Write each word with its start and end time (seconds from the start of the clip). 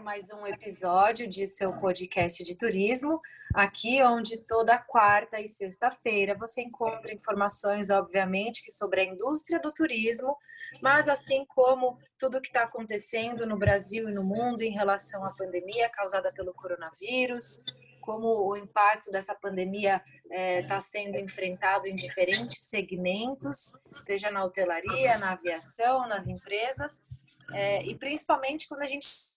Mais 0.00 0.32
um 0.32 0.46
episódio 0.46 1.28
de 1.28 1.46
seu 1.46 1.74
podcast 1.74 2.42
de 2.42 2.56
turismo, 2.56 3.20
aqui 3.54 4.02
onde 4.02 4.38
toda 4.38 4.78
quarta 4.78 5.38
e 5.38 5.46
sexta-feira 5.46 6.34
você 6.34 6.62
encontra 6.62 7.12
informações, 7.12 7.90
obviamente, 7.90 8.62
sobre 8.72 9.02
a 9.02 9.04
indústria 9.04 9.60
do 9.60 9.68
turismo, 9.68 10.34
mas 10.80 11.06
assim 11.06 11.44
como 11.44 11.98
tudo 12.18 12.38
o 12.38 12.40
que 12.40 12.48
está 12.48 12.62
acontecendo 12.62 13.44
no 13.44 13.58
Brasil 13.58 14.08
e 14.08 14.12
no 14.12 14.24
mundo 14.24 14.62
em 14.62 14.72
relação 14.72 15.22
à 15.22 15.32
pandemia 15.32 15.90
causada 15.90 16.32
pelo 16.32 16.54
coronavírus, 16.54 17.62
como 18.00 18.48
o 18.48 18.56
impacto 18.56 19.10
dessa 19.10 19.34
pandemia 19.34 20.02
está 20.24 20.34
é, 20.34 20.62
tá 20.62 20.80
sendo 20.80 21.18
enfrentado 21.18 21.86
em 21.86 21.94
diferentes 21.94 22.62
segmentos, 22.62 23.74
seja 24.02 24.30
na 24.30 24.42
hotelaria, 24.44 25.18
na 25.18 25.32
aviação, 25.32 26.08
nas 26.08 26.26
empresas, 26.26 27.04
é, 27.52 27.82
e 27.84 27.94
principalmente 27.98 28.66
quando 28.66 28.82
a 28.82 28.86
gente 28.86 29.29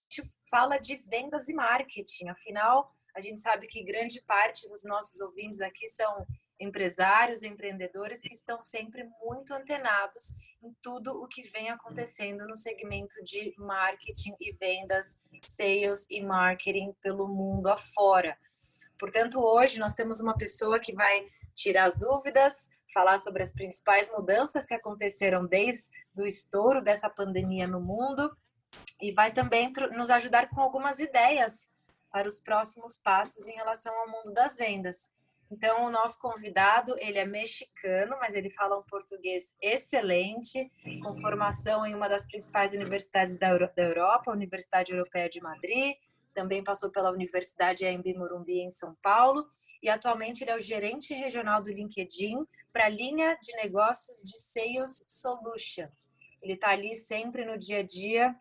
fala 0.50 0.78
de 0.78 0.98
vendas 0.98 1.50
e 1.50 1.54
marketing. 1.54 2.28
Afinal, 2.28 2.92
a 3.16 3.22
gente 3.22 3.40
sabe 3.40 3.68
que 3.68 3.84
grande 3.84 4.22
parte 4.22 4.68
dos 4.68 4.84
nossos 4.84 5.20
ouvintes 5.22 5.62
aqui 5.62 5.88
são 5.88 6.26
empresários, 6.60 7.44
empreendedores 7.44 8.22
que 8.22 8.34
estão 8.34 8.62
sempre 8.62 9.04
muito 9.22 9.54
antenados 9.54 10.34
em 10.62 10.74
tudo 10.82 11.22
o 11.22 11.28
que 11.28 11.44
vem 11.44 11.70
acontecendo 11.70 12.48
no 12.48 12.56
segmento 12.56 13.22
de 13.24 13.54
marketing 13.58 14.36
e 14.40 14.54
vendas, 14.54 15.20
sales 15.42 16.08
e 16.10 16.22
marketing 16.22 16.94
pelo 17.02 17.28
mundo 17.28 17.68
afora. 17.68 18.38
Portanto, 18.98 19.40
hoje 19.40 19.80
nós 19.80 19.94
temos 19.94 20.20
uma 20.20 20.38
pessoa 20.38 20.80
que 20.80 20.94
vai 20.94 21.28
tirar 21.54 21.86
as 21.86 21.96
dúvidas, 21.96 22.70
falar 22.94 23.18
sobre 23.18 23.42
as 23.42 23.52
principais 23.52 24.10
mudanças 24.12 24.66
que 24.66 24.74
aconteceram 24.74 25.46
desde 25.46 25.92
o 26.18 26.26
estouro 26.26 26.82
dessa 26.82 27.10
pandemia 27.10 27.68
no 27.68 27.82
mundo 27.82 28.36
e 29.02 29.12
vai 29.12 29.32
também 29.32 29.72
nos 29.92 30.10
ajudar 30.10 30.50
com 30.50 30.62
algumas 30.62 31.00
ideias 31.00 31.72
para 32.12 32.28
os 32.28 32.40
próximos 32.40 33.00
passos 33.00 33.48
em 33.48 33.56
relação 33.56 33.94
ao 33.94 34.10
mundo 34.10 34.32
das 34.32 34.56
vendas. 34.56 35.12
Então, 35.52 35.86
o 35.86 35.92
nosso 35.92 36.18
convidado, 36.20 36.96
ele 36.98 37.20
é 37.20 37.26
mexicano, 37.26 38.16
mas 38.20 38.34
ele 38.34 38.50
fala 38.50 38.80
um 38.80 38.84
português 38.84 39.56
excelente, 39.62 40.72
com 41.04 41.14
formação 41.14 41.86
em 41.86 41.94
uma 41.94 42.08
das 42.08 42.26
principais 42.26 42.74
universidades 42.74 43.38
da, 43.38 43.50
Europa, 43.50 44.32
a 44.32 44.34
Universidade 44.34 44.92
Europeia 44.92 45.30
de 45.30 45.40
Madrid, 45.42 45.96
também 46.34 46.64
passou 46.64 46.90
pela 46.90 47.12
Universidade 47.12 47.86
AMB 47.86 48.16
Morumbi 48.16 48.62
em 48.62 48.72
São 48.72 48.96
Paulo 48.96 49.48
e 49.82 49.90
atualmente 49.90 50.44
ele 50.44 50.50
é 50.52 50.56
o 50.56 50.60
gerente 50.60 51.14
regional 51.14 51.62
do 51.62 51.72
LinkedIn 51.72 52.46
para 52.72 52.86
a 52.86 52.90
linha 52.90 53.38
de 53.40 53.54
negócios 53.56 54.24
de 54.24 54.40
Sales 54.40 55.06
Solution. 55.08 55.88
Ele 56.42 56.54
está 56.54 56.70
ali 56.70 56.96
sempre 56.96 57.46
no 57.46 57.58
dia 57.58 57.80
a 57.80 57.84
dia 57.84 58.36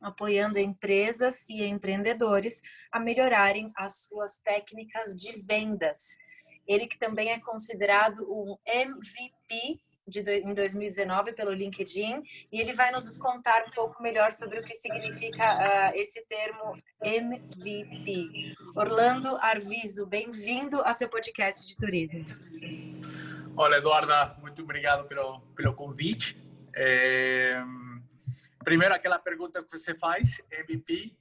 apoiando 0.00 0.58
empresas 0.58 1.44
e 1.48 1.64
empreendedores 1.64 2.62
a 2.90 3.00
melhorarem 3.00 3.72
as 3.76 4.06
suas 4.06 4.38
técnicas 4.38 5.16
de 5.16 5.32
vendas. 5.40 6.18
Ele 6.66 6.86
que 6.86 6.98
também 6.98 7.30
é 7.30 7.40
considerado 7.40 8.26
um 8.28 8.56
MVP 8.66 9.80
de, 10.06 10.20
em 10.20 10.54
2019 10.54 11.32
pelo 11.32 11.52
LinkedIn 11.52 12.22
e 12.52 12.60
ele 12.60 12.72
vai 12.72 12.92
nos 12.92 13.16
contar 13.18 13.64
um 13.66 13.70
pouco 13.70 14.02
melhor 14.02 14.32
sobre 14.32 14.60
o 14.60 14.62
que 14.62 14.74
significa 14.74 15.90
uh, 15.90 15.96
esse 15.96 16.24
termo 16.26 16.74
MVP. 17.02 18.54
Orlando 18.74 19.36
Arviso, 19.38 20.06
bem-vindo 20.06 20.80
a 20.82 20.92
seu 20.92 21.08
podcast 21.08 21.66
de 21.66 21.76
turismo. 21.76 22.24
Olá, 23.56 23.78
Eduarda, 23.78 24.36
muito 24.40 24.62
obrigado 24.62 25.08
pelo, 25.08 25.40
pelo 25.56 25.74
convite. 25.74 26.36
É... 26.74 27.56
Primeiro, 28.66 28.92
aquela 28.92 29.16
pergunta 29.20 29.62
que 29.62 29.78
você 29.78 29.94
faz, 29.94 30.42
MVP. 30.50 31.16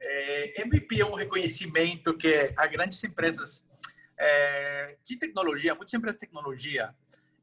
É... 0.00 0.62
MVP 0.62 1.02
é 1.02 1.04
um 1.04 1.12
reconhecimento 1.12 2.16
que 2.16 2.50
as 2.56 2.70
grandes 2.70 3.04
empresas 3.04 3.62
é... 4.18 4.96
de 5.04 5.18
tecnologia, 5.18 5.74
muitas 5.74 5.92
empresas 5.92 6.18
de 6.18 6.26
tecnologia, 6.26 6.94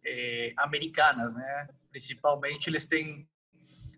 eh, 0.03 0.51
americanas, 0.57 1.35
né? 1.35 1.69
Principalmente 1.91 2.71
eles 2.71 2.87
têm 2.87 3.29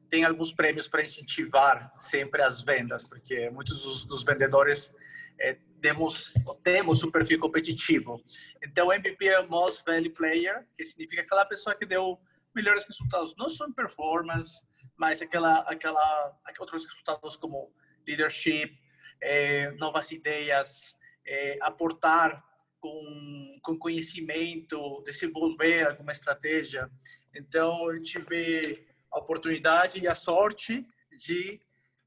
tem 0.10 0.24
alguns 0.26 0.54
prêmios 0.54 0.88
para 0.88 1.04
incentivar 1.04 1.94
sempre 1.98 2.42
as 2.42 2.62
vendas, 2.62 3.08
porque 3.08 3.50
muitos 3.50 3.84
dos, 3.84 4.06
dos 4.06 4.24
vendedores 4.24 4.94
eh, 5.40 5.58
temos 5.82 6.34
temos 6.62 7.04
um 7.04 7.12
perfil 7.12 7.40
competitivo. 7.40 8.22
Então, 8.62 8.92
MVP 8.92 9.28
é 9.28 9.40
o 9.40 9.50
Most 9.50 9.84
Value 9.86 10.14
Player, 10.14 10.66
que 10.76 10.84
significa 10.84 11.22
aquela 11.22 11.46
pessoa 11.46 11.74
que 11.74 11.86
deu 11.86 12.20
melhores 12.54 12.86
resultados, 12.86 13.34
não 13.38 13.48
só 13.48 13.66
em 13.66 13.72
performance, 13.72 14.67
mas 14.98 15.22
aquela 15.22 15.60
aquela 15.62 16.38
outros 16.60 16.86
resultados 16.86 17.36
como 17.36 17.72
leadership, 18.08 18.78
eh, 19.22 19.72
novas 19.80 20.12
ideias, 20.12 20.98
eh, 21.26 21.58
aportar 21.62 22.44
com, 22.80 23.60
com 23.62 23.78
conhecimento, 23.78 25.02
desenvolver 25.06 25.88
alguma 25.88 26.12
estratégia. 26.12 26.90
Então, 27.36 27.92
gente 27.96 28.20
vê 28.20 28.86
a 29.12 29.20
oportunidade 29.20 30.00
e 30.00 30.08
a 30.08 30.16
sorte 30.16 30.86
de 31.12 31.60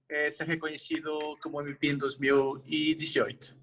é, 0.09 0.31
ser 0.31 0.45
reconhecido 0.45 1.37
como 1.41 1.61
MVP 1.61 1.89
em 1.89 1.99
2018. 1.99 3.60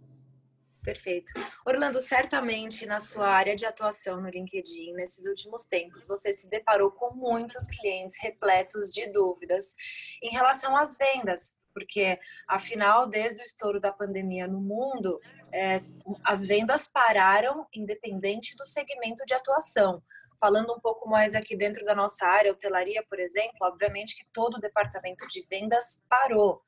Perfeito. 0.88 1.34
Orlando, 1.66 2.00
certamente 2.00 2.86
na 2.86 2.98
sua 2.98 3.28
área 3.28 3.58
de 3.58 3.66
atuação 3.66 4.22
no 4.22 4.30
LinkedIn, 4.30 4.94
nesses 4.94 5.25
últimos 5.25 5.66
tempos, 5.66 6.08
você 6.08 6.31
se 6.31 6.50
deparou 6.50 6.90
com 6.92 7.14
muitos 7.14 7.68
clientes 7.68 8.16
repletos 8.22 8.94
de 8.94 9.06
dúvidas 9.12 9.75
em 10.24 10.30
relação 10.30 10.78
às 10.78 10.96
vendas, 10.96 11.58
porque 11.74 12.18
afinal, 12.48 13.06
desde 13.06 13.42
o 13.42 13.44
estouro 13.44 13.81
da 13.81 13.92
pandemia 13.92 14.48
no 14.48 14.62
mundo, 14.62 15.20
é, 15.52 15.75
as 16.24 16.46
vendas 16.46 16.88
pararam 16.88 17.68
independente 17.75 18.56
do 18.56 18.66
segmento 18.66 19.25
de 19.25 19.34
atuação. 19.34 20.02
Falando 20.40 20.74
um 20.74 20.80
pouco 20.80 21.09
mais 21.09 21.36
aqui 21.36 21.58
dentro 21.58 21.84
da 21.84 21.94
nossa 21.94 22.25
área, 22.25 22.54
hotelaria, 22.54 23.04
por 23.09 23.19
exemplo, 23.19 23.58
obviamente 23.59 24.16
que 24.16 24.25
todo 24.31 24.56
o 24.56 24.62
departamento 24.62 25.28
de 25.28 25.46
vendas 25.50 26.02
parou. 26.08 26.62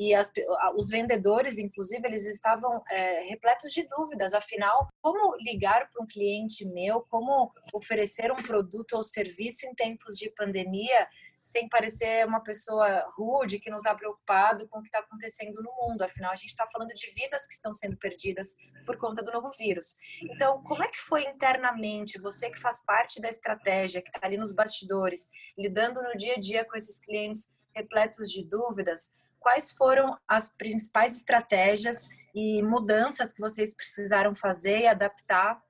E 0.00 0.14
as, 0.14 0.32
os 0.76 0.88
vendedores, 0.88 1.58
inclusive, 1.58 2.08
eles 2.08 2.26
estavam 2.26 2.82
é, 2.88 3.20
repletos 3.24 3.70
de 3.70 3.86
dúvidas. 3.86 4.32
Afinal, 4.32 4.88
como 5.02 5.36
ligar 5.36 5.90
para 5.90 6.02
um 6.02 6.06
cliente 6.06 6.64
meu? 6.64 7.02
Como 7.02 7.52
oferecer 7.74 8.32
um 8.32 8.42
produto 8.42 8.94
ou 8.94 9.04
serviço 9.04 9.66
em 9.66 9.74
tempos 9.74 10.16
de 10.16 10.30
pandemia 10.30 11.06
sem 11.38 11.68
parecer 11.68 12.26
uma 12.26 12.42
pessoa 12.42 13.06
rude, 13.14 13.58
que 13.58 13.68
não 13.68 13.78
está 13.78 13.94
preocupado 13.94 14.66
com 14.68 14.78
o 14.78 14.82
que 14.82 14.88
está 14.88 15.00
acontecendo 15.00 15.62
no 15.62 15.70
mundo. 15.76 16.00
Afinal, 16.00 16.32
a 16.32 16.34
gente 16.34 16.48
está 16.48 16.66
falando 16.66 16.94
de 16.94 17.06
vidas 17.14 17.46
que 17.46 17.52
estão 17.52 17.74
sendo 17.74 17.98
perdidas 17.98 18.56
por 18.86 18.96
conta 18.96 19.22
do 19.22 19.30
novo 19.30 19.50
vírus. 19.50 19.96
Então, 20.22 20.62
como 20.62 20.82
é 20.82 20.88
que 20.88 20.98
foi 20.98 21.24
internamente, 21.24 22.18
você 22.18 22.48
que 22.48 22.58
faz 22.58 22.82
parte 22.84 23.20
da 23.20 23.28
estratégia, 23.28 24.00
que 24.00 24.08
está 24.08 24.26
ali 24.26 24.38
nos 24.38 24.52
bastidores, 24.52 25.28
lidando 25.58 26.02
no 26.02 26.16
dia 26.16 26.34
a 26.34 26.38
dia 26.38 26.64
com 26.64 26.76
esses 26.76 26.98
clientes 27.00 27.50
repletos 27.74 28.30
de 28.30 28.44
dúvidas, 28.44 29.12
quais 29.40 29.72
foram 29.72 30.16
as 30.28 30.48
principais 30.48 31.16
estratégias 31.16 32.08
e 32.34 32.62
mudanças 32.62 33.32
que 33.32 33.40
vocês 33.40 33.74
precisaram 33.74 34.34
fazer 34.34 34.80
e 34.80 34.86
adaptar 34.86 35.60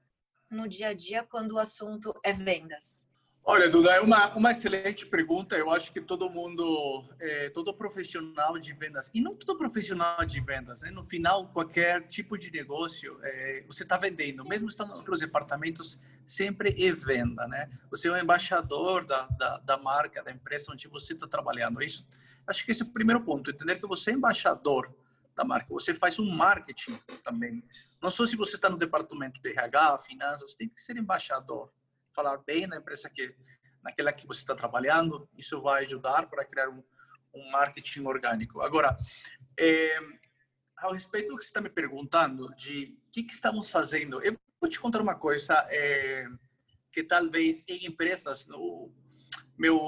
no 0.50 0.69
dia 0.69 0.88
a 0.88 0.94
dia 0.94 1.22
quando 1.22 1.53
o 1.53 1.58
assunto 1.58 2.12
é 2.22 2.32
vendas? 2.32 3.08
Olha, 3.43 3.70
Duda, 3.70 3.93
é 3.93 4.00
uma, 4.00 4.34
uma 4.37 4.52
excelente 4.52 5.06
pergunta. 5.06 5.56
Eu 5.56 5.70
acho 5.70 5.93
que 5.93 6.00
todo 6.00 6.28
mundo, 6.28 7.05
é, 7.19 7.49
todo 7.50 7.72
profissional 7.72 8.58
de 8.58 8.72
vendas, 8.75 9.11
e 9.14 9.20
não 9.20 9.34
todo 9.34 9.56
profissional 9.56 10.25
de 10.26 10.40
vendas, 10.40 10.82
né? 10.82 10.90
no 10.90 11.02
final, 11.05 11.49
qualquer 11.49 12.06
tipo 12.06 12.37
de 12.37 12.52
negócio, 12.52 13.19
é, 13.23 13.64
você 13.66 13.82
está 13.82 13.96
vendendo, 13.96 14.44
mesmo 14.46 14.69
estando 14.69 14.93
em 14.93 14.96
outros 14.96 15.20
departamentos, 15.20 15.99
sempre 16.25 16.70
é 16.87 16.93
venda. 16.93 17.49
Né? 17.49 17.70
Você 17.90 18.08
é 18.08 18.12
um 18.12 18.19
embaixador 18.19 19.06
da, 19.06 19.26
da, 19.28 19.58
da 19.58 19.76
marca, 19.78 20.23
da 20.23 20.31
empresa 20.31 20.70
onde 20.70 20.87
você 20.87 21.14
está 21.14 21.26
trabalhando. 21.26 21.82
Isso, 21.82 22.06
acho 22.46 22.64
que 22.64 22.72
esse 22.72 22.82
é 22.82 22.84
o 22.84 22.90
primeiro 22.90 23.20
ponto, 23.22 23.50
entender 23.50 23.76
que 23.76 23.87
você 23.87 24.10
é 24.10 24.14
embaixador 24.14 24.94
da 25.34 25.44
marca, 25.44 25.69
você 25.70 25.94
faz 25.94 26.19
um 26.19 26.31
marketing 26.31 26.94
também. 27.22 27.64
Não 28.02 28.10
só 28.10 28.26
se 28.26 28.37
você 28.37 28.56
está 28.56 28.69
no 28.69 28.76
departamento 28.76 29.40
de 29.40 29.50
RH, 29.50 29.98
finanças, 30.00 30.54
tem 30.54 30.69
que 30.69 30.81
ser 30.81 30.96
embaixador 30.96 31.70
falar 32.12 32.38
bem 32.38 32.66
na 32.66 32.76
empresa 32.76 33.08
que 33.08 33.34
naquela 33.82 34.12
que 34.12 34.26
você 34.26 34.40
está 34.40 34.54
trabalhando. 34.54 35.28
Isso 35.37 35.60
vai 35.60 35.84
ajudar 35.84 36.28
para 36.28 36.44
criar 36.44 36.69
um, 36.69 36.82
um 37.34 37.50
marketing 37.50 38.04
orgânico. 38.04 38.60
Agora, 38.60 38.96
é, 39.58 39.98
ao 40.76 40.92
respeito 40.92 41.28
do 41.28 41.37
que 41.37 41.44
você 41.44 41.50
está 41.50 41.60
me 41.60 41.70
perguntando, 41.70 42.54
de 42.54 42.96
o 43.06 43.10
que, 43.10 43.22
que, 43.22 43.32
estamos 43.32 43.70
fazendo, 43.70 44.22
eu 44.22 44.37
vou 44.60 44.69
te 44.69 44.78
contar 44.78 45.00
uma 45.00 45.14
coisa. 45.14 45.54
É, 45.70 46.26
que 46.92 47.04
talvez 47.04 47.62
em 47.69 47.87
empresas, 47.87 48.44
o 48.50 48.90
meu 49.56 49.78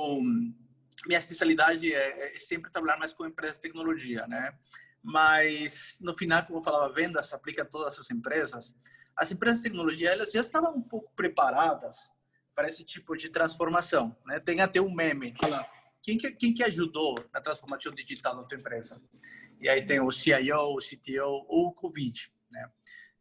minha 1.06 1.18
especialidade 1.18 1.92
é, 1.92 2.34
é, 2.34 2.36
sempre 2.36 2.70
trabalhar 2.70 2.96
mais 2.96 3.12
com 3.12 3.26
empresas 3.26 3.56
de 3.56 3.62
tecnologia, 3.62 4.26
né? 4.26 4.54
Mas 5.02 5.98
no 6.00 6.16
final, 6.16 6.44
como 6.44 6.58
eu 6.58 6.62
falava, 6.62 6.92
vendas 6.92 7.32
aplica 7.32 7.62
a 7.62 7.64
todas 7.64 7.98
as 7.98 8.10
empresas. 8.10 8.74
As 9.16 9.30
empresas 9.32 9.58
de 9.58 9.64
tecnologia 9.64 10.10
elas 10.10 10.30
já 10.30 10.40
estavam 10.40 10.74
um 10.76 10.82
pouco 10.82 11.12
preparadas 11.14 12.10
para 12.54 12.68
esse 12.68 12.84
tipo 12.84 13.16
de 13.16 13.28
transformação, 13.28 14.16
né? 14.26 14.38
Tem 14.38 14.60
até 14.60 14.80
um 14.80 14.92
meme. 14.92 15.34
Quem 16.02 16.18
que, 16.18 16.30
quem 16.32 16.54
que 16.54 16.62
ajudou 16.64 17.14
na 17.32 17.40
transformação 17.40 17.92
digital 17.92 18.36
da 18.36 18.44
tua 18.44 18.58
empresa? 18.58 19.00
E 19.60 19.68
aí 19.68 19.84
tem 19.84 20.00
o 20.00 20.10
CIO, 20.10 20.74
o 20.74 20.78
CTO 20.78 21.46
ou 21.48 21.68
o 21.68 21.72
Covid, 21.72 22.32
né? 22.50 22.68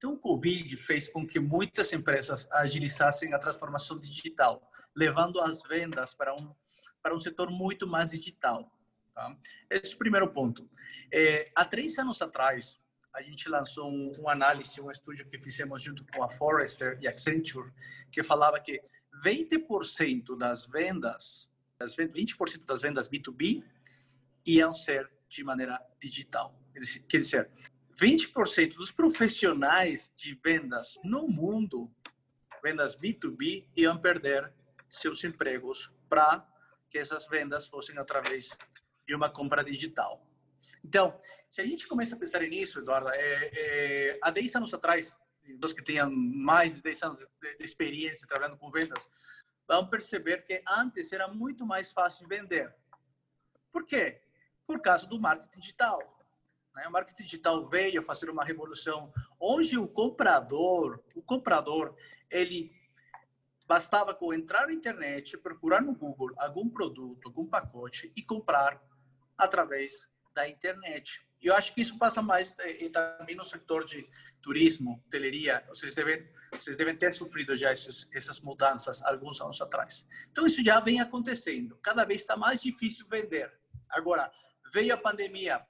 Então, 0.01 0.13
o 0.13 0.17
Covid 0.17 0.75
fez 0.77 1.07
com 1.07 1.27
que 1.27 1.39
muitas 1.39 1.93
empresas 1.93 2.51
agilizassem 2.51 3.35
a 3.35 3.37
transformação 3.37 3.99
digital, 3.99 4.67
levando 4.95 5.39
as 5.39 5.61
vendas 5.61 6.15
para 6.15 6.33
um 6.33 6.55
para 7.01 7.15
um 7.15 7.19
setor 7.19 7.49
muito 7.49 7.87
mais 7.87 8.11
digital. 8.11 8.71
Tá? 9.13 9.35
Esse 9.69 9.93
é 9.93 9.95
o 9.95 9.97
primeiro 9.97 10.27
ponto. 10.31 10.69
É, 11.11 11.51
há 11.55 11.65
três 11.65 11.97
anos 11.97 12.21
atrás, 12.21 12.79
a 13.13 13.21
gente 13.21 13.49
lançou 13.49 13.89
um, 13.89 14.13
um, 14.19 14.29
análise, 14.29 14.79
um 14.79 14.89
estudo 14.89 15.25
que 15.25 15.37
fizemos 15.37 15.81
junto 15.81 16.05
com 16.05 16.23
a 16.23 16.29
Forrester 16.29 16.97
e 17.01 17.07
Accenture, 17.07 17.71
que 18.11 18.23
falava 18.23 18.59
que 18.59 18.81
20% 19.23 20.37
das 20.37 20.65
vendas, 20.65 21.51
20% 21.79 22.65
das 22.65 22.81
vendas 22.81 23.09
B2B 23.09 23.63
iam 24.45 24.73
ser 24.73 25.09
de 25.27 25.43
maneira 25.43 25.79
digital. 25.99 26.55
Quer 27.07 27.17
dizer, 27.17 27.49
20% 27.99 28.75
dos 28.75 28.91
profissionais 28.91 30.11
de 30.15 30.33
vendas 30.43 30.97
no 31.03 31.27
mundo, 31.27 31.91
vendas 32.63 32.95
B2B, 32.95 33.65
iam 33.75 33.97
perder 33.97 34.51
seus 34.89 35.23
empregos 35.23 35.91
para 36.09 36.45
que 36.91 36.99
essas 36.99 37.25
vendas 37.25 37.65
fossem 37.65 37.97
através 37.97 38.57
de 39.07 39.15
uma 39.15 39.29
compra 39.29 39.63
digital. 39.63 40.23
Então, 40.83 41.17
se 41.49 41.61
a 41.61 41.65
gente 41.65 41.87
começa 41.87 42.15
a 42.15 42.19
pensar 42.19 42.41
nisso, 42.41 42.79
Eduardo, 42.79 43.09
é, 43.09 43.51
é, 43.53 44.19
há 44.21 44.29
10 44.29 44.55
anos 44.55 44.73
atrás, 44.73 45.17
os 45.63 45.73
que 45.73 45.81
tenham 45.81 46.11
mais 46.11 46.75
de 46.75 46.81
10 46.83 47.03
anos 47.03 47.19
de, 47.19 47.57
de 47.57 47.63
experiência 47.63 48.27
trabalhando 48.27 48.57
com 48.57 48.69
vendas, 48.69 49.09
vão 49.67 49.87
perceber 49.87 50.43
que 50.43 50.61
antes 50.67 51.13
era 51.13 51.27
muito 51.27 51.65
mais 51.65 51.91
fácil 51.91 52.27
vender. 52.27 52.75
Por 53.71 53.85
quê? 53.85 54.21
Por 54.67 54.81
causa 54.81 55.07
do 55.07 55.19
marketing 55.19 55.59
digital. 55.59 56.19
Né? 56.75 56.87
O 56.87 56.91
marketing 56.91 57.23
digital 57.23 57.67
veio 57.69 58.03
fazer 58.03 58.29
uma 58.29 58.43
revolução 58.43 59.13
onde 59.39 59.77
o 59.77 59.87
comprador, 59.87 61.01
o 61.15 61.21
comprador, 61.21 61.95
ele 62.29 62.73
Bastava 63.71 64.13
com 64.13 64.33
entrar 64.33 64.67
na 64.67 64.73
internet, 64.73 65.37
procurar 65.37 65.81
no 65.81 65.95
Google 65.95 66.33
algum 66.35 66.69
produto, 66.69 67.25
algum 67.25 67.47
pacote 67.47 68.11
e 68.17 68.21
comprar 68.21 68.83
através 69.37 70.09
da 70.35 70.45
internet. 70.45 71.25
E 71.41 71.47
eu 71.47 71.55
acho 71.55 71.73
que 71.73 71.79
isso 71.79 71.97
passa 71.97 72.21
mais 72.21 72.53
eh, 72.59 72.83
e 72.83 72.89
também 72.89 73.33
no 73.33 73.45
setor 73.45 73.85
de 73.85 74.05
turismo, 74.41 75.01
hoteleria. 75.07 75.63
Vocês 75.69 75.95
devem, 75.95 76.27
vocês 76.51 76.79
devem 76.79 76.97
ter 76.97 77.13
sofrido 77.13 77.55
já 77.55 77.71
esses, 77.71 78.09
essas 78.13 78.41
mudanças 78.41 79.01
alguns 79.03 79.39
anos 79.39 79.61
atrás. 79.61 80.05
Então, 80.29 80.45
isso 80.45 80.61
já 80.61 80.81
vem 80.81 80.99
acontecendo. 80.99 81.79
Cada 81.81 82.03
vez 82.03 82.19
está 82.19 82.35
mais 82.35 82.61
difícil 82.61 83.07
vender. 83.07 83.57
Agora, 83.89 84.29
veio 84.73 84.93
a 84.93 84.97
pandemia, 84.97 85.65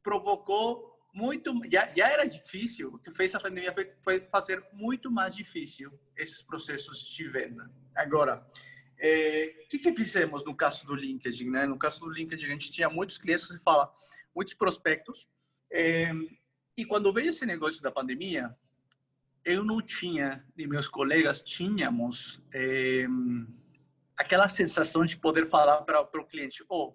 provocou 0.00 0.95
muito 1.16 1.50
já, 1.72 1.90
já 1.96 2.10
era 2.10 2.26
difícil 2.26 2.90
o 2.90 2.98
que 2.98 3.10
fez 3.10 3.34
a 3.34 3.40
pandemia 3.40 3.72
foi, 3.72 3.90
foi, 4.04 4.20
fazer 4.28 4.62
muito 4.74 5.10
mais 5.10 5.34
difícil 5.34 5.90
esses 6.14 6.42
processos 6.42 7.00
de 7.00 7.26
venda. 7.26 7.70
Agora 7.94 8.46
o 8.46 8.52
é, 8.98 9.46
que, 9.68 9.78
que 9.78 9.94
fizemos 9.94 10.44
no 10.44 10.54
caso 10.54 10.84
do 10.86 10.94
LinkedIn 10.94 11.48
né? 11.48 11.66
No 11.66 11.78
caso 11.78 12.00
do 12.00 12.10
LinkedIn 12.10 12.44
a 12.44 12.50
gente 12.50 12.70
tinha 12.70 12.90
muitos 12.90 13.16
clientes 13.16 13.46
que 13.46 13.58
fala 13.60 13.90
muitos 14.34 14.52
prospectos 14.52 15.26
é, 15.72 16.12
e 16.76 16.84
quando 16.84 17.10
veio 17.14 17.30
esse 17.30 17.46
negócio 17.46 17.80
da 17.80 17.90
pandemia 17.90 18.54
eu 19.42 19.64
não 19.64 19.80
tinha 19.80 20.44
e 20.54 20.66
meus 20.66 20.86
colegas 20.86 21.40
tínhamos 21.40 22.42
é, 22.52 23.06
aquela 24.18 24.48
sensação 24.48 25.06
de 25.06 25.16
poder 25.16 25.46
falar 25.46 25.80
para 25.80 26.02
o 26.02 26.26
cliente 26.26 26.62
oh 26.68 26.92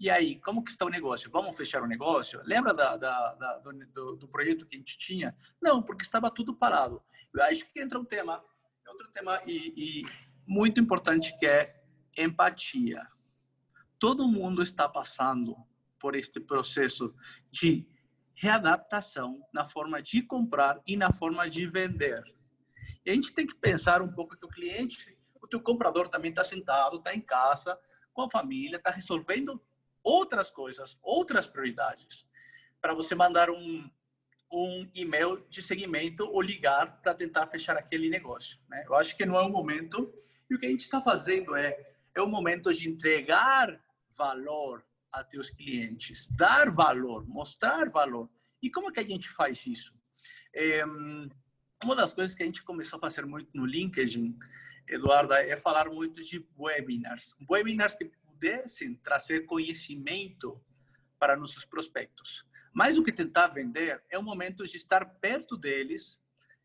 e 0.00 0.08
aí, 0.08 0.38
como 0.40 0.62
que 0.62 0.70
está 0.70 0.84
o 0.84 0.88
negócio? 0.88 1.30
Vamos 1.30 1.56
fechar 1.56 1.82
o 1.82 1.86
negócio? 1.86 2.40
Lembra 2.44 2.72
da, 2.72 2.96
da, 2.96 3.34
da 3.34 3.58
do, 3.92 4.14
do, 4.14 4.28
projeto 4.28 4.64
que 4.64 4.76
a 4.76 4.78
gente 4.78 4.96
tinha? 4.96 5.34
Não, 5.60 5.82
porque 5.82 6.04
estava 6.04 6.30
tudo 6.30 6.54
parado. 6.54 7.02
Eu 7.34 7.42
acho 7.42 7.66
que 7.72 7.80
entra 7.80 7.98
um 7.98 8.04
tema, 8.04 8.44
outro 8.86 9.08
tema 9.08 9.42
e, 9.44 9.72
e 9.76 10.02
muito 10.46 10.80
importante 10.80 11.36
que 11.36 11.46
é 11.46 11.82
empatia. 12.16 13.06
Todo 13.98 14.28
mundo 14.28 14.62
está 14.62 14.88
passando 14.88 15.56
por 15.98 16.14
este 16.14 16.38
processo 16.38 17.12
de 17.50 17.84
readaptação 18.34 19.44
na 19.52 19.64
forma 19.64 20.00
de 20.00 20.22
comprar 20.22 20.80
e 20.86 20.96
na 20.96 21.10
forma 21.10 21.50
de 21.50 21.66
vender. 21.66 22.22
E 23.04 23.10
a 23.10 23.14
gente 23.14 23.34
tem 23.34 23.44
que 23.44 23.54
pensar 23.56 24.00
um 24.00 24.12
pouco 24.12 24.36
que 24.36 24.46
o 24.46 24.48
cliente, 24.48 25.18
o 25.42 25.48
teu 25.48 25.60
comprador 25.60 26.08
também 26.08 26.30
está 26.30 26.44
sentado, 26.44 26.98
está 26.98 27.12
em 27.12 27.20
casa, 27.20 27.76
com 28.12 28.22
a 28.22 28.30
família, 28.30 28.76
está 28.76 28.90
resolvendo 28.90 29.60
outras 30.02 30.50
coisas, 30.50 30.98
outras 31.02 31.46
prioridades, 31.46 32.26
para 32.80 32.94
você 32.94 33.14
mandar 33.14 33.50
um, 33.50 33.90
um 34.52 34.88
e-mail 34.94 35.44
de 35.48 35.62
seguimento 35.62 36.24
ou 36.24 36.40
ligar 36.40 37.00
para 37.02 37.14
tentar 37.14 37.46
fechar 37.46 37.76
aquele 37.76 38.08
negócio. 38.08 38.58
Né? 38.68 38.84
Eu 38.86 38.94
acho 38.94 39.16
que 39.16 39.26
não 39.26 39.36
é 39.36 39.42
o 39.42 39.50
momento. 39.50 40.12
E 40.50 40.54
o 40.54 40.58
que 40.58 40.66
a 40.66 40.70
gente 40.70 40.82
está 40.82 41.00
fazendo 41.00 41.54
é, 41.54 41.76
é 42.14 42.22
o 42.22 42.28
momento 42.28 42.72
de 42.72 42.88
entregar 42.88 43.80
valor 44.16 44.84
a 45.12 45.22
teus 45.22 45.50
clientes, 45.50 46.28
dar 46.28 46.70
valor, 46.70 47.26
mostrar 47.26 47.88
valor. 47.90 48.28
E 48.62 48.70
como 48.70 48.92
que 48.92 49.00
a 49.00 49.04
gente 49.04 49.28
faz 49.28 49.66
isso? 49.66 49.94
É, 50.54 50.84
uma 51.82 51.94
das 51.94 52.12
coisas 52.12 52.34
que 52.34 52.42
a 52.42 52.46
gente 52.46 52.62
começou 52.62 52.96
a 52.96 53.00
fazer 53.00 53.24
muito 53.24 53.50
no 53.54 53.64
LinkedIn, 53.64 54.36
Eduardo, 54.88 55.34
é 55.34 55.56
falar 55.56 55.88
muito 55.88 56.22
de 56.22 56.44
webinars. 56.58 57.34
Webinars 57.48 57.94
que 57.94 58.10
pudessem 58.38 58.94
trazer 58.94 59.46
conhecimento 59.46 60.64
para 61.18 61.36
nossos 61.36 61.64
prospectos. 61.64 62.46
Mais 62.72 62.94
do 62.94 63.02
que 63.02 63.12
tentar 63.12 63.48
vender, 63.48 64.02
é 64.08 64.16
o 64.16 64.22
momento 64.22 64.64
de 64.64 64.76
estar 64.76 65.04
perto 65.18 65.56
deles, 65.56 66.22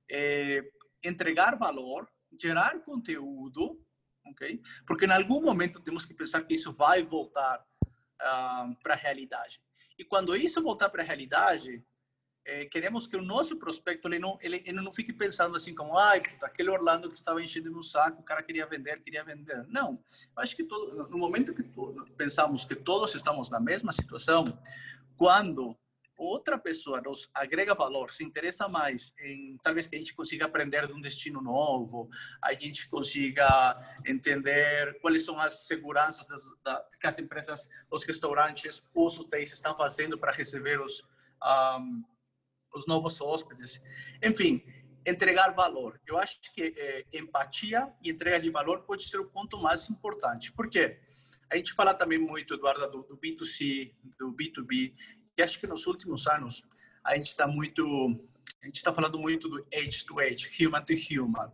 é, 0.09 0.63
entregar 1.03 1.57
valor, 1.57 2.07
gerar 2.39 2.79
conteúdo, 2.81 3.83
ok? 4.25 4.61
Porque 4.85 5.05
em 5.05 5.11
algum 5.11 5.41
momento 5.41 5.81
temos 5.81 6.05
que 6.05 6.13
pensar 6.13 6.43
que 6.43 6.53
isso 6.53 6.71
vai 6.71 7.03
voltar 7.03 7.59
uh, 7.81 8.75
para 8.83 8.93
a 8.93 8.97
realidade. 8.97 9.59
E 9.97 10.05
quando 10.05 10.35
isso 10.35 10.61
voltar 10.61 10.89
para 10.89 11.01
a 11.01 11.05
realidade, 11.05 11.83
é, 12.45 12.65
queremos 12.65 13.07
que 13.07 13.15
o 13.15 13.21
nosso 13.21 13.57
prospecto 13.57 14.07
ele 14.07 14.19
não 14.19 14.37
ele, 14.41 14.61
ele 14.65 14.81
não 14.81 14.91
fique 14.91 15.13
pensando 15.13 15.55
assim 15.55 15.73
como 15.73 15.97
ai 15.97 16.21
puta, 16.21 16.45
aquele 16.45 16.69
Orlando 16.69 17.09
que 17.09 17.15
estava 17.15 17.41
enchendo 17.41 17.71
no 17.71 17.81
saco 17.81 18.21
o 18.21 18.25
cara 18.25 18.43
queria 18.43 18.65
vender 18.65 19.01
queria 19.01 19.23
vender. 19.23 19.65
Não. 19.67 20.03
Acho 20.35 20.55
que 20.55 20.63
todo, 20.63 21.07
no 21.09 21.17
momento 21.17 21.53
que 21.53 21.63
pensamos 22.17 22.65
que 22.65 22.75
todos 22.75 23.15
estamos 23.15 23.49
na 23.49 23.59
mesma 23.59 23.93
situação 23.93 24.45
quando 25.15 25.77
outra 26.17 26.57
pessoa 26.57 27.01
nos 27.01 27.29
agrega 27.33 27.73
valor 27.73 28.11
se 28.11 28.23
interessa 28.23 28.67
mais 28.67 29.13
em 29.19 29.57
talvez 29.63 29.87
que 29.87 29.95
a 29.95 29.99
gente 29.99 30.13
consiga 30.13 30.45
aprender 30.45 30.85
de 30.85 30.93
um 30.93 31.01
destino 31.01 31.41
novo 31.41 32.09
a 32.41 32.53
gente 32.53 32.89
consiga 32.89 33.77
entender 34.05 34.99
quais 35.01 35.23
são 35.23 35.39
as 35.39 35.65
seguranças 35.65 36.27
das, 36.27 36.43
da, 36.61 36.85
que 36.99 37.07
as 37.07 37.17
empresas 37.17 37.69
os 37.89 38.03
restaurantes 38.03 38.85
os 38.93 39.17
hotéis 39.17 39.53
estão 39.53 39.77
fazendo 39.77 40.17
para 40.17 40.33
receber 40.33 40.81
os 40.81 41.03
um, 41.43 42.03
os 42.73 42.87
novos 42.87 43.21
hóspedes. 43.21 43.81
Enfim, 44.21 44.63
entregar 45.05 45.53
valor. 45.53 45.99
Eu 46.05 46.17
acho 46.17 46.39
que 46.53 46.73
é, 46.75 47.05
empatia 47.13 47.91
e 48.01 48.09
entrega 48.09 48.39
de 48.39 48.49
valor 48.49 48.83
pode 48.83 49.03
ser 49.03 49.19
o 49.19 49.25
ponto 49.25 49.57
mais 49.57 49.89
importante. 49.89 50.51
Por 50.51 50.69
quê? 50.69 50.99
A 51.49 51.57
gente 51.57 51.73
fala 51.73 51.93
também 51.93 52.17
muito, 52.17 52.53
Eduardo, 52.53 52.89
do, 52.89 53.03
do 53.03 53.17
B2C, 53.17 53.93
do 54.17 54.33
B2B, 54.33 54.93
e 55.37 55.43
acho 55.43 55.59
que 55.59 55.67
nos 55.67 55.85
últimos 55.85 56.25
anos 56.27 56.63
a 57.03 57.15
gente 57.15 57.27
está 57.27 57.45
muito, 57.45 57.83
a 58.61 58.65
gente 58.65 58.77
está 58.77 58.93
falando 58.93 59.19
muito 59.19 59.49
do 59.49 59.65
edge 59.71 60.05
to 60.05 60.21
edge, 60.21 60.49
human 60.59 60.83
to 60.83 60.93
human. 60.93 61.51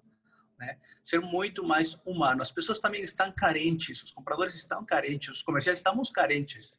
Né? 0.57 0.77
Ser 1.01 1.21
muito 1.21 1.63
mais 1.63 1.97
humano. 2.05 2.41
As 2.41 2.51
pessoas 2.51 2.79
também 2.79 3.01
estão 3.01 3.31
carentes, 3.31 4.03
os 4.03 4.11
compradores 4.11 4.55
estão 4.55 4.85
carentes, 4.85 5.29
os 5.29 5.41
comerciais 5.41 5.79
estamos 5.79 6.09
carentes 6.09 6.77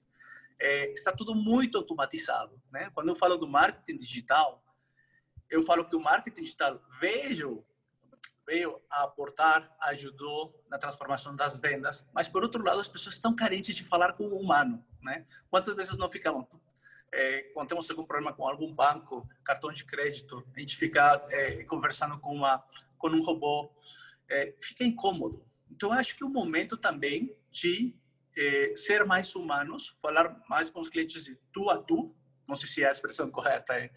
é, 0.60 0.92
está 0.92 1.12
tudo 1.12 1.34
muito 1.34 1.78
automatizado. 1.78 2.60
Né? 2.70 2.90
Quando 2.94 3.08
eu 3.08 3.16
falo 3.16 3.36
do 3.36 3.48
marketing 3.48 3.96
digital, 3.96 4.62
eu 5.48 5.64
falo 5.64 5.84
que 5.88 5.96
o 5.96 6.00
marketing 6.00 6.42
digital 6.42 6.80
veio, 7.00 7.64
veio 8.46 8.80
a 8.90 9.04
aportar, 9.04 9.74
ajudou 9.80 10.62
na 10.68 10.78
transformação 10.78 11.34
das 11.34 11.56
vendas, 11.56 12.06
mas 12.12 12.28
por 12.28 12.42
outro 12.42 12.62
lado 12.62 12.80
as 12.80 12.88
pessoas 12.88 13.14
estão 13.14 13.34
carentes 13.34 13.74
de 13.74 13.84
falar 13.84 14.12
com 14.12 14.24
o 14.24 14.38
humano. 14.38 14.84
Né? 15.02 15.26
Quantas 15.48 15.74
vezes 15.74 15.96
não 15.96 16.10
ficam 16.10 16.46
é, 17.12 17.42
quando 17.54 17.68
temos 17.68 17.90
algum 17.90 18.04
problema 18.04 18.32
com 18.32 18.46
algum 18.46 18.72
banco, 18.72 19.28
cartão 19.42 19.72
de 19.72 19.84
crédito, 19.84 20.46
a 20.54 20.60
gente 20.60 20.76
fica 20.76 21.26
é, 21.30 21.64
conversando 21.64 22.18
com 22.20 22.32
uma 22.32 22.64
com 22.96 23.08
um 23.08 23.22
robô 23.22 23.72
é, 24.28 24.54
fica 24.60 24.84
incômodo. 24.84 25.44
Então, 25.70 25.92
acho 25.92 26.16
que 26.16 26.24
o 26.24 26.28
momento 26.28 26.76
também 26.76 27.36
de 27.50 27.94
é, 28.40 28.74
ser 28.74 29.04
mais 29.04 29.34
humanos, 29.34 29.96
falar 30.00 30.40
mais 30.48 30.70
com 30.70 30.80
os 30.80 30.88
clientes 30.88 31.24
de 31.24 31.36
tu 31.52 31.68
a 31.68 31.76
tu, 31.78 32.14
não 32.48 32.56
sei 32.56 32.68
se 32.68 32.82
é 32.82 32.88
a 32.88 32.90
expressão 32.90 33.30
correta 33.30 33.78
em, 33.78 33.90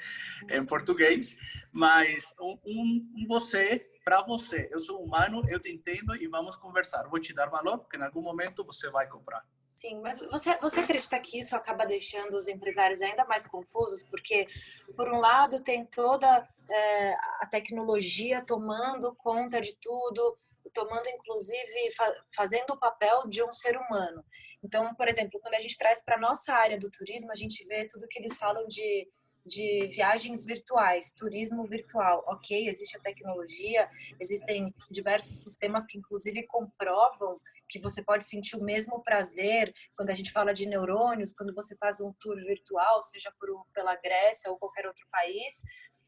em 0.50 0.66
português, 0.66 1.38
mas 1.72 2.34
um, 2.40 2.60
um 2.66 3.28
você 3.28 3.90
para 4.04 4.22
você. 4.22 4.68
Eu 4.70 4.82
sou 4.82 5.02
humano, 5.02 5.44
eu 5.48 5.60
te 5.60 5.72
entendo 5.72 6.16
e 6.16 6.28
vamos 6.28 6.58
conversar. 6.58 7.08
Vou 7.08 7.20
te 7.20 7.34
dar 7.34 7.46
valor, 7.46 7.80
porque 7.80 7.96
em 7.96 8.04
algum 8.04 8.22
momento 8.22 8.66
você 8.66 8.90
vai 8.90 9.08
comprar. 9.08 9.44
Sim, 9.76 10.02
mas 10.02 10.20
você, 10.20 10.56
você 10.60 10.82
acredita 10.82 11.20
que 11.20 11.40
isso 11.40 11.56
acaba 11.56 11.86
deixando 11.86 12.36
os 12.36 12.48
empresários 12.48 13.02
ainda 13.02 13.26
mais 13.26 13.48
confusos? 13.48 14.04
Porque, 14.04 14.48
por 14.96 15.08
um 15.08 15.20
lado, 15.20 15.62
tem 15.62 15.86
toda 15.86 16.48
é, 16.70 17.14
a 17.40 17.48
tecnologia 17.50 18.44
tomando 18.46 19.16
conta 19.16 19.60
de 19.60 19.76
tudo, 19.78 20.38
tomando, 20.74 21.08
inclusive, 21.08 21.92
fa 21.96 22.26
fazendo 22.36 22.72
o 22.72 22.80
papel 22.80 23.28
de 23.28 23.44
um 23.44 23.54
ser 23.54 23.78
humano. 23.78 24.24
Então, 24.64 24.94
por 24.96 25.08
exemplo, 25.08 25.40
quando 25.40 25.56
a 25.56 25.60
gente 25.60 25.78
traz 25.78 26.04
para 26.04 26.18
nossa 26.18 26.54
área 26.54 26.78
do 26.80 26.90
turismo, 26.90 27.32
a 27.32 27.36
gente 27.36 27.66
vê 27.66 27.88
tudo 27.88 28.08
que 28.08 28.20
eles 28.20 28.36
falam 28.36 28.68
de 28.68 29.08
de 29.46 29.88
viagens 29.88 30.46
virtuais, 30.46 31.12
turismo 31.12 31.66
virtual. 31.66 32.24
Ok, 32.28 32.68
existe 32.68 32.96
a 32.98 33.02
tecnologia, 33.02 33.90
existem 34.20 34.74
diversos 34.90 35.44
sistemas 35.44 35.86
que, 35.86 35.98
inclusive, 35.98 36.44
comprovam 36.44 37.40
que 37.68 37.80
você 37.80 38.04
pode 38.04 38.24
sentir 38.24 38.56
o 38.56 38.64
mesmo 38.64 39.02
prazer 39.02 39.74
quando 39.96 40.12
a 40.12 40.14
gente 40.14 40.32
fala 40.32 40.54
de 40.54 40.66
neurônios, 40.66 41.34
quando 41.34 41.54
você 41.54 41.76
faz 41.76 42.00
um 42.00 42.14
tour 42.20 42.36
virtual, 42.36 43.02
seja 43.04 43.34
por, 43.40 43.66
pela 43.74 43.96
Grécia 43.96 44.52
ou 44.52 44.58
qualquer 44.58 44.86
outro 44.86 45.06
país. 45.12 45.62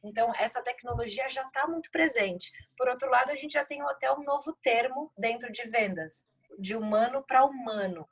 Então, 0.05 0.31
essa 0.37 0.61
tecnologia 0.61 1.27
já 1.27 1.41
está 1.41 1.67
muito 1.67 1.89
presente. 1.91 2.51
Por 2.77 2.87
outro 2.87 3.09
lado, 3.09 3.31
a 3.31 3.35
gente 3.35 3.53
já 3.53 3.65
tem 3.65 3.81
até 3.81 4.11
um 4.11 4.23
novo 4.23 4.53
termo 4.61 5.11
dentro 5.17 5.51
de 5.51 5.63
vendas, 5.63 6.27
de 6.59 6.75
humano 6.75 7.23
para 7.23 7.43
humano. 7.43 8.07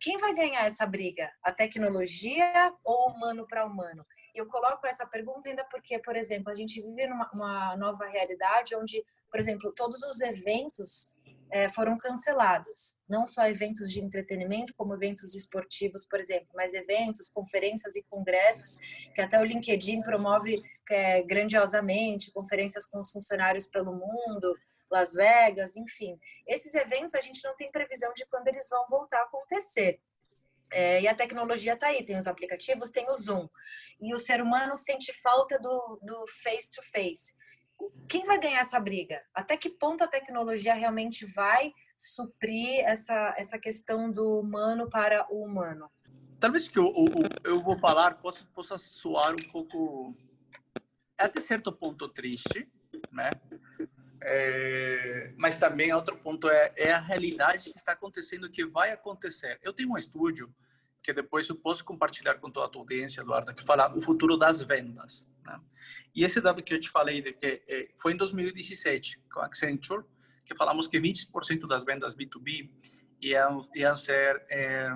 Quem 0.00 0.18
vai 0.18 0.34
ganhar 0.34 0.66
essa 0.66 0.84
briga? 0.84 1.32
A 1.42 1.52
tecnologia 1.52 2.74
ou 2.84 3.10
humano 3.10 3.46
para 3.46 3.64
humano? 3.64 4.04
eu 4.38 4.46
coloco 4.46 4.86
essa 4.86 5.06
pergunta 5.06 5.48
ainda 5.48 5.64
porque, 5.64 5.98
por 5.98 6.16
exemplo, 6.16 6.50
a 6.50 6.54
gente 6.54 6.80
vive 6.80 7.06
numa 7.06 7.76
nova 7.76 8.06
realidade 8.06 8.74
onde, 8.76 9.04
por 9.30 9.38
exemplo, 9.38 9.72
todos 9.72 10.02
os 10.02 10.20
eventos 10.20 11.08
é, 11.50 11.68
foram 11.68 11.96
cancelados. 11.96 12.98
Não 13.08 13.26
só 13.26 13.46
eventos 13.46 13.90
de 13.90 14.00
entretenimento, 14.00 14.74
como 14.74 14.94
eventos 14.94 15.34
esportivos, 15.34 16.06
por 16.06 16.20
exemplo, 16.20 16.48
mas 16.54 16.74
eventos, 16.74 17.28
conferências 17.30 17.96
e 17.96 18.02
congressos, 18.04 18.76
que 19.14 19.20
até 19.20 19.40
o 19.40 19.44
LinkedIn 19.44 20.02
promove 20.02 20.62
é, 20.90 21.22
grandiosamente, 21.22 22.32
conferências 22.32 22.86
com 22.86 23.00
os 23.00 23.10
funcionários 23.10 23.66
pelo 23.66 23.92
mundo, 23.92 24.54
Las 24.90 25.14
Vegas, 25.14 25.76
enfim. 25.76 26.18
Esses 26.46 26.74
eventos 26.74 27.14
a 27.14 27.20
gente 27.20 27.42
não 27.44 27.54
tem 27.56 27.70
previsão 27.70 28.12
de 28.14 28.26
quando 28.26 28.48
eles 28.48 28.68
vão 28.68 28.86
voltar 28.88 29.20
a 29.20 29.24
acontecer. 29.24 30.00
É, 30.70 31.00
e 31.00 31.08
a 31.08 31.14
tecnologia 31.14 31.74
está 31.74 31.86
aí, 31.86 32.04
tem 32.04 32.18
os 32.18 32.26
aplicativos, 32.26 32.90
tem 32.90 33.08
o 33.08 33.16
Zoom. 33.16 33.48
E 34.00 34.14
o 34.14 34.18
ser 34.18 34.42
humano 34.42 34.76
sente 34.76 35.12
falta 35.14 35.58
do, 35.58 35.98
do 36.02 36.26
face 36.42 36.70
to 36.70 36.82
face. 36.82 37.34
Quem 38.08 38.24
vai 38.24 38.38
ganhar 38.38 38.60
essa 38.60 38.80
briga? 38.80 39.22
Até 39.34 39.56
que 39.56 39.68
ponto 39.68 40.02
a 40.02 40.08
tecnologia 40.08 40.74
realmente 40.74 41.26
vai 41.26 41.72
suprir 41.96 42.80
essa, 42.84 43.34
essa 43.36 43.58
questão 43.58 44.10
do 44.10 44.40
humano 44.40 44.88
para 44.88 45.26
o 45.30 45.44
humano? 45.44 45.90
Talvez 46.40 46.68
que 46.68 46.78
eu, 46.78 46.92
eu, 46.96 47.52
eu 47.52 47.60
vou 47.60 47.76
falar 47.78 48.14
possa, 48.18 48.46
possa 48.54 48.78
soar 48.78 49.32
um 49.32 49.50
pouco, 49.50 50.14
até 51.18 51.40
certo 51.40 51.72
ponto, 51.72 52.08
triste, 52.08 52.68
né? 53.12 53.30
É, 54.20 55.32
mas 55.36 55.58
também 55.58 55.92
outro 55.92 56.16
ponto 56.16 56.48
é, 56.48 56.72
é 56.76 56.92
a 56.92 57.00
realidade 57.00 57.70
que 57.70 57.78
está 57.78 57.92
acontecendo, 57.92 58.50
que 58.50 58.64
vai 58.64 58.90
acontecer. 58.90 59.58
Eu 59.62 59.72
tenho 59.72 59.90
um 59.90 59.96
estúdio 59.96 60.52
que 61.02 61.12
depois 61.12 61.48
eu 61.48 61.56
posso 61.56 61.84
compartilhar 61.84 62.34
com 62.34 62.50
toda 62.50 62.66
a 62.66 62.68
tua 62.68 62.82
audiência, 62.82 63.20
Eduardo, 63.20 63.54
que 63.54 63.62
fala 63.62 63.96
o 63.96 64.02
futuro 64.02 64.36
das 64.36 64.62
vendas. 64.62 65.28
Né? 65.48 65.60
E 66.14 66.24
esse 66.24 66.40
dado 66.40 66.62
que 66.62 66.74
eu 66.74 66.80
te 66.80 66.90
falei, 66.90 67.22
de 67.22 67.32
que 67.32 67.62
é, 67.66 67.88
foi 67.96 68.12
em 68.12 68.16
2017, 68.16 69.20
com 69.32 69.40
a 69.40 69.46
Accenture, 69.46 70.04
que 70.44 70.54
falamos 70.54 70.86
que 70.86 70.98
20% 70.98 71.66
das 71.66 71.84
vendas 71.84 72.14
B2B 72.14 72.70
iam, 73.20 73.68
iam 73.74 73.96
ser 73.96 74.44
é, 74.50 74.88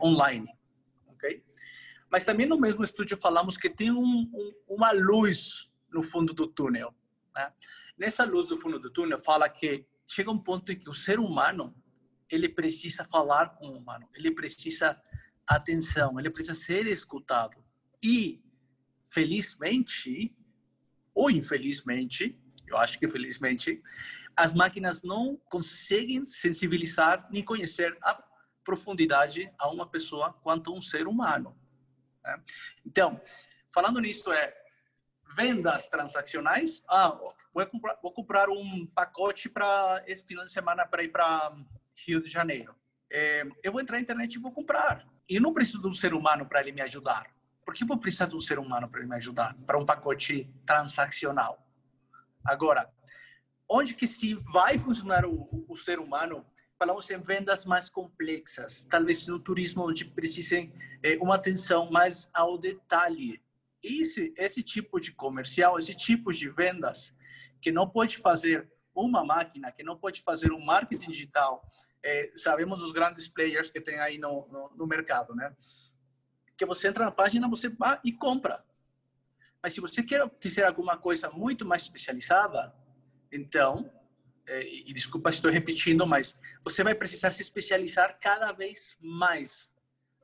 online. 0.00 0.48
ok? 1.08 1.44
Mas 2.10 2.24
também 2.24 2.46
no 2.46 2.58
mesmo 2.58 2.82
estúdio 2.82 3.16
falamos 3.16 3.56
que 3.56 3.68
tem 3.68 3.90
um, 3.90 4.30
um, 4.32 4.52
uma 4.68 4.92
luz 4.92 5.70
no 5.92 6.02
fundo 6.02 6.32
do 6.32 6.46
túnel. 6.46 6.94
Né? 7.34 7.52
Nessa 7.98 8.24
luz 8.24 8.48
do 8.48 8.58
fundo 8.58 8.78
do 8.78 8.90
túnel 8.90 9.18
fala 9.18 9.48
que 9.48 9.86
chega 10.06 10.30
um 10.30 10.38
ponto 10.38 10.70
em 10.70 10.78
que 10.78 10.88
o 10.88 10.94
ser 10.94 11.18
humano 11.18 11.74
ele 12.30 12.48
precisa 12.48 13.04
falar 13.04 13.50
com 13.50 13.68
o 13.68 13.76
humano, 13.78 14.08
ele 14.14 14.30
precisa 14.32 15.00
atenção, 15.46 16.18
ele 16.18 16.30
precisa 16.30 16.54
ser 16.54 16.86
escutado. 16.86 17.56
E 18.02 18.42
felizmente 19.08 20.34
ou 21.16 21.30
infelizmente, 21.30 22.38
eu 22.68 22.76
acho 22.76 22.98
que 22.98 23.08
felizmente, 23.08 23.82
as 24.36 24.52
máquinas 24.52 25.00
não 25.00 25.40
conseguem 25.48 26.22
sensibilizar 26.26 27.26
nem 27.30 27.42
conhecer 27.42 27.96
a 28.02 28.22
profundidade 28.62 29.50
a 29.58 29.70
uma 29.70 29.86
pessoa 29.86 30.34
quanto 30.42 30.74
um 30.74 30.82
ser 30.82 31.08
humano. 31.08 31.56
Né? 32.22 32.42
Então, 32.84 33.18
falando 33.72 33.98
nisso 33.98 34.30
é 34.30 34.54
vendas 35.34 35.88
transacionais. 35.88 36.82
Ah, 36.86 37.18
vou 37.54 37.66
comprar, 37.66 37.98
vou 38.02 38.12
comprar 38.12 38.50
um 38.50 38.86
pacote 38.86 39.48
para 39.48 40.04
esse 40.06 40.22
final 40.22 40.44
de 40.44 40.50
semana 40.50 40.86
para 40.86 41.02
ir 41.02 41.08
para 41.08 41.56
Rio 42.06 42.20
de 42.20 42.28
Janeiro. 42.28 42.76
É, 43.10 43.42
eu 43.62 43.72
vou 43.72 43.80
entrar 43.80 43.96
na 43.96 44.02
internet 44.02 44.34
e 44.34 44.38
vou 44.38 44.52
comprar. 44.52 45.06
E 45.26 45.40
não 45.40 45.54
preciso 45.54 45.80
de 45.80 45.88
um 45.88 45.94
ser 45.94 46.12
humano 46.12 46.44
para 46.44 46.60
ele 46.60 46.72
me 46.72 46.82
ajudar. 46.82 47.35
Por 47.66 47.74
que 47.74 47.84
vou 47.84 47.98
precisar 47.98 48.26
de 48.26 48.36
um 48.36 48.40
ser 48.40 48.60
humano 48.60 48.88
para 48.88 49.04
me 49.04 49.16
ajudar? 49.16 49.56
Para 49.66 49.76
um 49.76 49.84
pacote 49.84 50.48
transacional. 50.64 51.66
Agora, 52.44 52.88
onde 53.68 53.92
que 53.92 54.06
se 54.06 54.34
vai 54.34 54.78
funcionar 54.78 55.26
o, 55.26 55.66
o 55.68 55.76
ser 55.76 55.98
humano? 55.98 56.46
Falamos 56.78 57.10
em 57.10 57.18
vendas 57.18 57.64
mais 57.64 57.88
complexas, 57.88 58.84
talvez 58.84 59.26
no 59.26 59.40
turismo 59.40 59.88
onde 59.88 60.04
precisem 60.04 60.72
é, 61.02 61.16
uma 61.16 61.34
atenção 61.34 61.90
mais 61.90 62.30
ao 62.32 62.56
detalhe 62.56 63.42
esse, 63.82 64.32
esse 64.36 64.62
tipo 64.62 65.00
de 65.00 65.12
comercial, 65.12 65.78
esse 65.78 65.94
tipo 65.94 66.32
de 66.32 66.48
vendas, 66.48 67.14
que 67.60 67.72
não 67.72 67.88
pode 67.88 68.18
fazer 68.18 68.70
uma 68.94 69.24
máquina, 69.24 69.72
que 69.72 69.82
não 69.82 69.96
pode 69.96 70.22
fazer 70.22 70.52
um 70.52 70.64
marketing 70.64 71.10
digital, 71.10 71.62
é, 72.02 72.30
sabemos 72.36 72.82
os 72.82 72.92
grandes 72.92 73.26
players 73.28 73.70
que 73.70 73.80
tem 73.80 73.98
aí 73.98 74.18
no, 74.18 74.46
no, 74.48 74.70
no, 74.76 74.86
mercado, 74.86 75.34
né? 75.34 75.54
Que 76.56 76.64
você 76.64 76.88
entra 76.88 77.04
na 77.04 77.10
página, 77.10 77.48
você 77.48 77.68
vai 77.68 78.00
e 78.04 78.12
compra. 78.12 78.64
Mas 79.62 79.72
se 79.74 79.80
você 79.80 80.02
quer, 80.02 80.28
quiser 80.40 80.64
alguma 80.64 80.96
coisa 80.96 81.30
muito 81.30 81.64
mais 81.64 81.82
especializada, 81.82 82.74
então, 83.32 83.90
é, 84.46 84.62
e 84.62 84.92
desculpa 84.92 85.30
estou 85.30 85.50
repetindo, 85.50 86.06
mas 86.06 86.38
você 86.62 86.84
vai 86.84 86.94
precisar 86.94 87.32
se 87.32 87.42
especializar 87.42 88.18
cada 88.20 88.52
vez 88.52 88.96
mais 89.00 89.72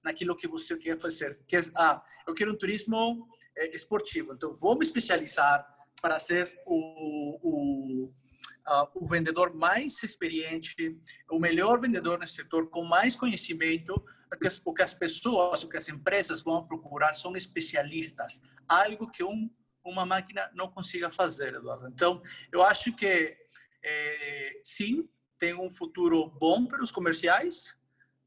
naquilo 0.02 0.36
que 0.36 0.46
você 0.46 0.76
quer 0.76 0.98
fazer. 0.98 1.40
Que 1.46 1.56
é, 1.56 1.60
ah, 1.74 2.02
eu 2.26 2.34
quero 2.34 2.52
um 2.52 2.56
turismo 2.56 3.28
é, 3.56 3.74
esportivo. 3.74 4.32
Então, 4.32 4.54
vou 4.54 4.76
me 4.78 4.84
especializar 4.84 5.66
para 6.00 6.18
ser 6.18 6.52
o, 6.66 7.38
o, 7.42 8.12
uh, 8.68 8.88
o 8.94 9.06
vendedor 9.06 9.54
mais 9.54 10.02
experiente, 10.02 10.98
o 11.30 11.38
melhor 11.38 11.80
vendedor 11.80 12.18
nesse 12.18 12.34
setor, 12.34 12.68
com 12.68 12.84
mais 12.84 13.14
conhecimento. 13.14 13.94
O 14.64 14.72
que, 14.72 14.82
as, 14.82 14.94
pessoas, 14.94 15.62
o 15.62 15.68
que 15.68 15.76
as 15.76 15.86
empresas 15.88 16.40
vão 16.40 16.66
procurar 16.66 17.12
são 17.12 17.36
especialistas, 17.36 18.40
algo 18.66 19.10
que 19.10 19.22
um, 19.22 19.50
uma 19.84 20.06
máquina 20.06 20.50
não 20.54 20.70
consiga 20.70 21.10
fazer, 21.10 21.52
Eduardo. 21.54 21.86
Então, 21.88 22.22
eu 22.50 22.62
acho 22.62 22.94
que 22.94 23.36
é, 23.84 24.60
sim, 24.64 25.06
tem 25.38 25.54
um 25.54 25.68
futuro 25.68 26.28
bom 26.28 26.64
para 26.64 26.82
os 26.82 26.90
comerciais, 26.90 27.76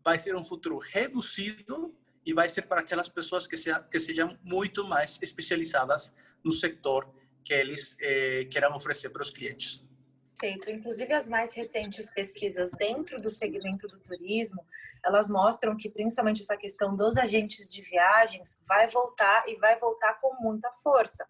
vai 0.04 0.20
ser 0.20 0.36
um 0.36 0.46
futuro 0.46 0.78
reduzido 0.78 1.98
e 2.26 2.34
vai 2.34 2.50
ser 2.50 2.64
para 2.64 2.82
aquelas 2.82 3.08
pessoas 3.08 3.48
que, 3.48 3.56
seja, 3.56 3.80
que 3.80 4.00
sejam 4.00 4.38
muito 4.44 4.84
mais 4.86 5.18
especializadas 5.22 6.14
no 6.44 6.52
setor 6.52 7.10
que 7.44 7.54
eles 7.54 7.96
eh, 8.02 8.46
queiram 8.52 8.76
oferecer 8.76 9.10
para 9.10 9.22
os 9.22 9.30
clientes. 9.30 9.88
Feito. 10.40 10.70
Inclusive, 10.70 11.14
as 11.14 11.30
mais 11.30 11.54
recentes 11.54 12.10
pesquisas 12.10 12.72
dentro 12.72 13.22
do 13.22 13.32
segmento 13.32 13.88
do 13.88 14.00
turismo, 14.00 14.66
elas 15.04 15.30
mostram 15.30 15.78
que, 15.78 15.90
principalmente, 15.90 16.42
essa 16.42 16.58
questão 16.58 16.96
dos 16.96 17.18
agentes 17.18 17.72
de 17.72 17.82
viagens 17.82 18.62
vai 18.68 18.88
voltar 18.88 19.48
e 19.48 19.56
vai 19.58 19.80
voltar 19.80 20.20
com 20.20 20.36
muita 20.42 20.72
força. 20.84 21.26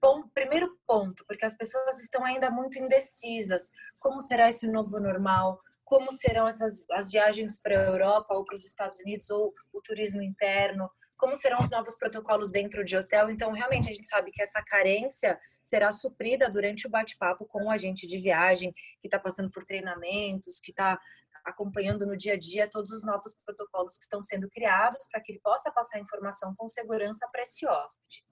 Bom, 0.00 0.28
primeiro 0.34 0.78
ponto, 0.86 1.24
porque 1.26 1.44
as 1.44 1.54
pessoas 1.54 2.00
estão 2.00 2.24
ainda 2.24 2.50
muito 2.50 2.78
indecisas. 2.78 3.72
Como 3.98 4.20
será 4.20 4.48
esse 4.48 4.66
novo 4.66 5.00
normal? 5.00 5.60
como 5.88 6.12
serão 6.12 6.46
essas 6.46 6.84
as 6.90 7.10
viagens 7.10 7.58
para 7.58 7.78
a 7.78 7.86
Europa 7.86 8.34
ou 8.34 8.44
para 8.44 8.54
os 8.54 8.64
Estados 8.64 8.98
Unidos 8.98 9.30
ou 9.30 9.54
o 9.72 9.80
turismo 9.80 10.20
interno, 10.20 10.88
como 11.16 11.34
serão 11.34 11.58
os 11.60 11.70
novos 11.70 11.96
protocolos 11.96 12.52
dentro 12.52 12.84
de 12.84 12.94
hotel. 12.94 13.30
Então, 13.30 13.52
realmente, 13.52 13.88
a 13.88 13.94
gente 13.94 14.06
sabe 14.06 14.30
que 14.30 14.42
essa 14.42 14.62
carência 14.62 15.40
será 15.68 15.92
suprida 15.92 16.50
durante 16.50 16.86
o 16.86 16.90
bate-papo 16.90 17.44
com 17.44 17.64
o 17.64 17.70
agente 17.70 18.06
de 18.06 18.18
viagem 18.18 18.72
que 19.02 19.06
está 19.06 19.18
passando 19.18 19.50
por 19.50 19.64
treinamentos, 19.64 20.60
que 20.60 20.70
está 20.70 20.98
acompanhando 21.44 22.06
no 22.06 22.16
dia 22.16 22.32
a 22.32 22.38
dia 22.38 22.70
todos 22.70 22.90
os 22.90 23.04
novos 23.04 23.36
protocolos 23.44 23.98
que 23.98 24.04
estão 24.04 24.22
sendo 24.22 24.48
criados 24.48 25.06
para 25.10 25.20
que 25.20 25.30
ele 25.30 25.40
possa 25.40 25.70
passar 25.70 26.00
informação 26.00 26.54
com 26.56 26.68
segurança 26.70 27.28
para 27.30 27.42
esse 27.42 27.66
hóspede. 27.66 28.24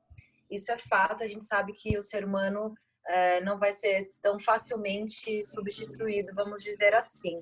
Isso 0.50 0.72
é 0.72 0.78
fato, 0.78 1.22
a 1.22 1.28
gente 1.28 1.44
sabe 1.44 1.74
que 1.74 1.98
o 1.98 2.02
ser 2.02 2.24
humano 2.24 2.74
é, 3.06 3.40
não 3.42 3.58
vai 3.58 3.72
ser 3.72 4.10
tão 4.22 4.38
facilmente 4.38 5.44
substituído, 5.44 6.32
vamos 6.34 6.62
dizer 6.62 6.94
assim. 6.94 7.38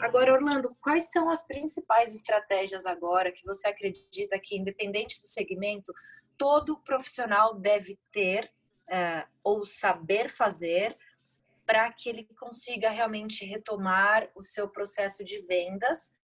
Agora, 0.00 0.32
Orlando, 0.32 0.74
quais 0.80 1.10
são 1.10 1.30
as 1.30 1.46
principais 1.46 2.14
estratégias 2.14 2.86
agora 2.86 3.30
que 3.30 3.44
você 3.44 3.68
acredita 3.68 4.38
que, 4.40 4.56
independente 4.56 5.20
do 5.20 5.28
segmento, 5.28 5.92
todo 6.36 6.80
profissional 6.82 7.54
deve 7.54 7.98
ter 8.10 8.50
é, 8.90 9.26
ou 9.42 9.64
saber 9.64 10.28
fazer 10.28 10.96
para 11.66 11.92
que 11.92 12.08
ele 12.08 12.24
consiga 12.38 12.90
realmente 12.90 13.44
retomar 13.44 14.30
o 14.34 14.42
seu 14.42 14.68
processo 14.68 15.22
de 15.22 15.38
vendas 15.46 16.14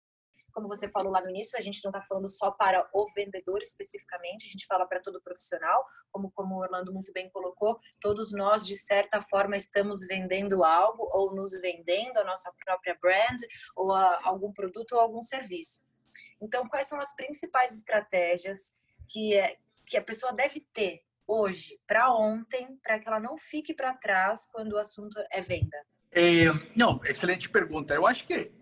como 0.55 0.69
você 0.69 0.89
falou 0.89 1.13
lá 1.13 1.21
no 1.21 1.29
início, 1.29 1.59
a 1.59 1.61
gente 1.61 1.83
não 1.85 1.91
está 1.91 2.01
falando 2.01 2.29
só 2.29 2.51
para 2.53 2.89
o 2.93 3.07
vendedor 3.13 3.61
especificamente, 3.61 4.47
a 4.47 4.51
gente 4.51 4.67
fala 4.67 4.87
para 4.87 5.01
todo 5.01 5.21
profissional, 5.21 5.85
como, 6.13 6.31
como 6.31 6.55
o 6.55 6.59
Orlando 6.61 6.93
muito 6.93 7.13
bem 7.13 7.29
colocou, 7.29 7.79
todos 8.01 8.33
nós, 8.33 8.65
de 8.65 8.77
certa 8.77 9.21
forma, 9.21 9.57
estamos 9.57 10.07
vendendo 10.07 10.63
algo 10.65 11.09
ou 11.13 11.35
nos 11.35 11.61
vendendo 11.61 12.19
a 12.19 12.25
nossa 12.25 12.53
própria 12.65 12.97
brand, 13.01 13.41
ou 13.75 13.91
algum 13.93 14.53
produto 14.53 14.93
ou 14.93 15.01
algum 15.01 15.23
serviço. 15.23 15.85
Então, 16.41 16.69
quais 16.69 16.87
são 16.87 17.01
as 17.01 17.15
principais 17.17 17.75
estratégias 17.75 18.81
que, 19.09 19.37
é, 19.37 19.59
que 19.85 19.97
a 19.97 20.03
pessoa 20.03 20.33
deve 20.33 20.61
ter 20.73 21.03
hoje 21.27 21.79
para 21.87 22.13
ontem, 22.15 22.79
para 22.83 22.99
que 22.99 23.09
ela 23.09 23.21
não 23.21 23.37
fique 23.39 23.75
para 23.75 23.95
trás 23.95 24.47
quando 24.51 24.73
o 24.73 24.79
assunto 24.79 25.19
é 25.31 25.41
venda? 25.41 25.77
É, 26.13 26.47
não, 26.77 27.01
excelente 27.05 27.49
pergunta. 27.49 27.95
Eu 27.95 28.07
acho 28.07 28.25
que 28.25 28.53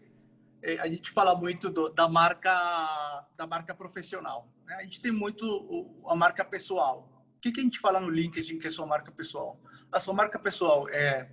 é, 0.63 0.79
a 0.79 0.87
gente 0.87 1.11
fala 1.11 1.35
muito 1.35 1.69
do, 1.69 1.89
da 1.89 2.09
marca 2.09 3.27
da 3.37 3.47
marca 3.47 3.75
profissional. 3.75 4.53
Né? 4.65 4.75
A 4.77 4.83
gente 4.83 5.01
tem 5.01 5.13
muito 5.13 5.45
o, 5.45 6.09
a 6.09 6.15
marca 6.15 6.45
pessoal. 6.45 7.27
O 7.37 7.41
que, 7.41 7.51
que 7.51 7.61
a 7.61 7.63
gente 7.65 7.81
fala 7.81 7.99
no 7.99 8.09
LinkedIn 8.09 8.59
que 8.59 8.69
é 8.69 8.71
sua 8.71 8.87
marca 8.87 9.11
pessoal? 9.11 9.61
A 9.91 9.99
sua 9.99 10.15
marca 10.15 10.39
pessoal 10.39 10.89
é 10.89 11.29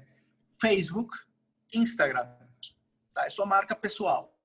Facebook, 0.60 1.16
Instagram. 1.74 2.28
Tá? 3.14 3.26
É 3.26 3.30
sua 3.30 3.46
marca 3.46 3.76
pessoal. 3.76 4.36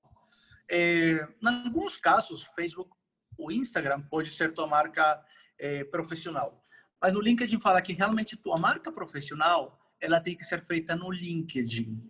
É, 0.71 1.27
em 1.43 1.65
alguns 1.67 1.97
casos, 1.97 2.43
Facebook 2.55 2.91
ou 3.37 3.51
Instagram 3.51 4.03
pode 4.03 4.31
ser 4.31 4.53
tua 4.53 4.67
marca 4.67 5.23
é, 5.59 5.85
profissional. 5.85 6.63
Mas 7.05 7.13
no 7.13 7.21
LinkedIn 7.21 7.61
fala 7.61 7.83
que 7.83 7.93
realmente 7.93 8.35
tua 8.35 8.57
marca 8.57 8.91
profissional 8.91 9.79
ela 10.01 10.23
tem 10.23 10.35
que 10.35 10.43
ser 10.43 10.65
feita 10.65 10.97
no 10.97 11.13
LinkedIn. 11.13 12.03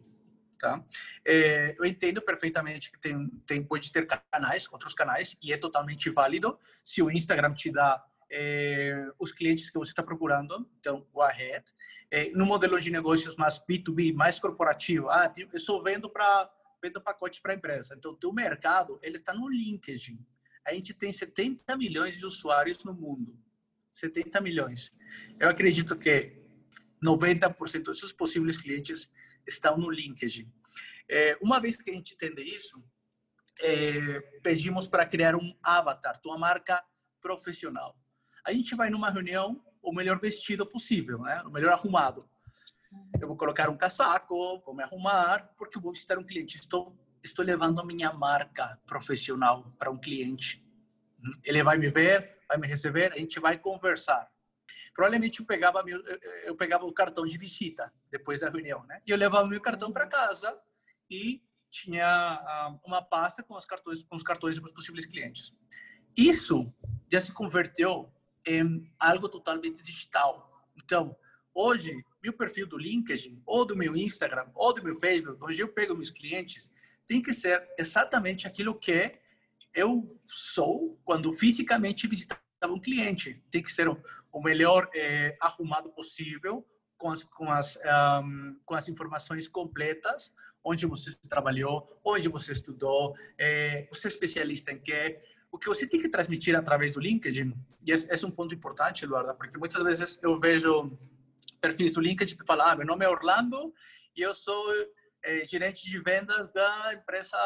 Tá? 0.57 0.85
É, 1.25 1.75
eu 1.77 1.85
entendo 1.85 2.23
perfeitamente 2.23 2.93
que 2.93 3.01
tem, 3.01 3.29
tem 3.45 3.61
pode 3.65 3.91
ter 3.91 4.07
canais, 4.07 4.69
outros 4.71 4.95
canais, 4.95 5.37
e 5.43 5.53
é 5.53 5.57
totalmente 5.57 6.09
válido 6.11 6.57
se 6.85 7.03
o 7.03 7.11
Instagram 7.11 7.55
te 7.55 7.73
dá 7.73 8.07
é, 8.31 9.09
os 9.19 9.33
clientes 9.33 9.69
que 9.69 9.77
você 9.77 9.91
está 9.91 10.01
procurando, 10.01 10.65
então 10.79 11.05
go 11.13 11.23
ahead. 11.23 11.65
É, 12.09 12.31
no 12.31 12.47
modelo 12.47 12.81
de 12.81 12.89
negócios 12.89 13.35
mais 13.35 13.59
B2B, 13.59 14.15
mais 14.15 14.39
corporativo, 14.39 15.11
ah, 15.11 15.35
eu 15.37 15.49
estou 15.55 15.83
vendo 15.83 16.09
para 16.09 16.49
vendo 16.81 17.01
pacote 17.01 17.43
para 17.43 17.55
empresa. 17.55 17.97
Então, 17.99 18.17
o 18.25 18.33
mercado 18.33 19.01
ele 19.03 19.17
está 19.17 19.35
no 19.35 19.49
LinkedIn. 19.49 20.25
A 20.65 20.73
gente 20.73 20.95
tem 20.95 21.11
70 21.11 21.77
milhões 21.77 22.17
de 22.17 22.25
usuários 22.25 22.85
no 22.85 22.95
mundo. 22.95 23.37
70 23.95 24.41
milhões. 24.41 24.93
Eu 25.39 25.49
acredito 25.49 25.97
que 25.97 26.37
90% 27.03 27.85
desses 27.85 28.13
possíveis 28.13 28.59
clientes 28.59 29.11
estão 29.47 29.79
no 29.79 29.89
LinkedIn. 29.89 30.53
É, 31.09 31.39
uma 31.41 31.61
vez 31.61 31.77
que 31.77 31.89
a 31.89 31.95
gente 31.95 32.15
entende 32.15 32.43
isso, 32.43 32.83
é, 33.61 34.21
pedimos 34.43 34.89
para 34.89 35.07
criar 35.07 35.37
um 35.37 35.57
avatar, 35.63 36.21
uma 36.25 36.37
marca 36.37 36.85
profissional. 37.21 37.97
A 38.45 38.53
gente 38.53 38.75
vai 38.75 38.91
numa 38.91 39.11
reunião 39.11 39.65
o 39.81 39.93
melhor 39.93 40.19
vestido 40.19 40.67
possível, 40.67 41.21
né? 41.21 41.43
o 41.43 41.51
melhor 41.51 41.73
arrumado. 41.73 42.29
Eu 43.21 43.29
vou 43.29 43.37
colocar 43.37 43.71
um 43.71 43.77
casaco, 43.77 44.61
vou 44.65 44.75
me 44.75 44.83
arrumar, 44.83 45.55
porque 45.57 45.79
vou 45.79 45.93
visitar 45.93 46.19
um 46.19 46.25
cliente. 46.25 46.57
Estou, 46.57 46.97
estou 47.23 47.45
levando 47.45 47.81
a 47.81 47.85
minha 47.85 48.13
marca 48.13 48.79
profissional 48.87 49.73
para 49.79 49.91
um 49.91 49.99
cliente. 49.99 50.65
Ele 51.45 51.63
vai 51.63 51.79
me 51.79 51.91
ver, 51.91 52.39
vai 52.55 52.59
me 52.59 52.67
receber, 52.67 53.13
a 53.13 53.19
gente 53.19 53.39
vai 53.41 53.59
conversar. 53.59 54.29
Provavelmente 54.95 55.41
eu 55.41 55.47
pegava, 55.47 55.83
meu, 55.83 56.01
eu 56.45 56.57
pegava 56.57 56.87
o 56.87 56.93
cartão 56.93 57.27
de 57.27 57.37
visita 57.37 57.93
depois 58.11 58.41
da 58.41 58.49
reunião, 58.49 58.85
né? 58.87 59.03
E 59.07 59.11
eu 59.11 59.17
levava 59.17 59.47
meu 59.47 59.61
cartão 59.61 59.93
para 59.93 60.07
casa 60.07 60.57
e 61.11 61.43
tinha 61.71 62.07
ah, 62.07 62.79
uma 62.85 63.03
pasta 63.03 63.43
com 63.43 63.55
os 63.55 63.65
cartões 63.65 64.05
com 64.05 64.15
os 64.15 64.23
cartões 64.23 64.59
dos 64.59 64.73
possíveis 64.73 65.05
clientes. 65.05 65.53
Isso 66.17 66.73
já 67.11 67.21
se 67.21 67.33
converteu 67.33 68.13
em 68.47 68.89
algo 68.99 69.29
totalmente 69.29 69.83
digital. 69.83 70.69
Então, 70.77 71.17
hoje, 71.53 72.05
meu 72.23 72.33
perfil 72.33 72.69
do 72.69 72.79
LinkedIn, 72.79 73.43
ou 73.45 73.65
do 73.65 73.77
meu 73.77 73.97
Instagram, 73.97 74.49
ou 74.55 74.73
do 74.73 74.83
meu 74.83 74.95
Facebook, 74.95 75.43
onde 75.43 75.61
eu 75.61 75.69
pego 75.69 75.95
meus 75.95 76.11
clientes, 76.11 76.71
tem 77.07 77.21
que 77.21 77.33
ser 77.33 77.69
exatamente 77.77 78.47
aquilo 78.47 78.79
que 78.79 79.19
eu 79.75 80.05
sou 80.27 81.01
quando 81.05 81.33
fisicamente 81.33 82.07
visitava 82.07 82.44
um 82.73 82.81
cliente. 82.81 83.43
Tem 83.51 83.63
que 83.63 83.73
ser 83.73 83.89
o 83.89 84.43
melhor 84.43 84.89
é, 84.95 85.37
arrumado 85.41 85.91
possível, 85.91 86.67
com 86.97 87.11
as, 87.11 87.23
com, 87.23 87.51
as, 87.51 87.79
um, 88.23 88.57
com 88.65 88.75
as 88.75 88.89
informações 88.89 89.47
completas, 89.47 90.33
onde 90.65 90.87
você 90.87 91.13
trabalhou, 91.29 92.01
onde 92.05 92.29
você 92.29 92.53
estudou, 92.53 93.15
é, 93.39 93.87
você 93.93 94.09
é 94.09 94.11
especialista 94.11 94.73
em 94.73 94.79
quê. 94.79 95.21
O 95.53 95.59
que 95.59 95.69
você 95.69 95.87
tem 95.87 96.01
que 96.01 96.09
transmitir 96.09 96.57
através 96.57 96.93
do 96.93 97.01
LinkedIn, 97.01 97.55
e 97.87 97.93
esse, 97.93 98.11
é 98.11 98.27
um 98.27 98.31
ponto 98.31 98.55
importante, 98.55 99.05
Eduardo, 99.05 99.35
porque 99.35 99.59
muitas 99.59 99.83
vezes 99.83 100.19
eu 100.23 100.41
vejo 100.41 100.99
perfis 101.61 101.93
do 101.93 102.01
LinkedIn 102.01 102.37
que 102.37 102.47
falam, 102.47 102.67
ah, 102.69 102.77
meu 102.77 102.87
nome 102.87 103.05
é 103.05 103.09
Orlando 103.09 103.73
e 104.17 104.23
eu 104.23 104.35
sou 104.35 104.73
é, 105.23 105.45
gerente 105.45 105.85
de 105.85 105.99
vendas 106.01 106.53
da 106.53 106.95
empresa 106.95 107.37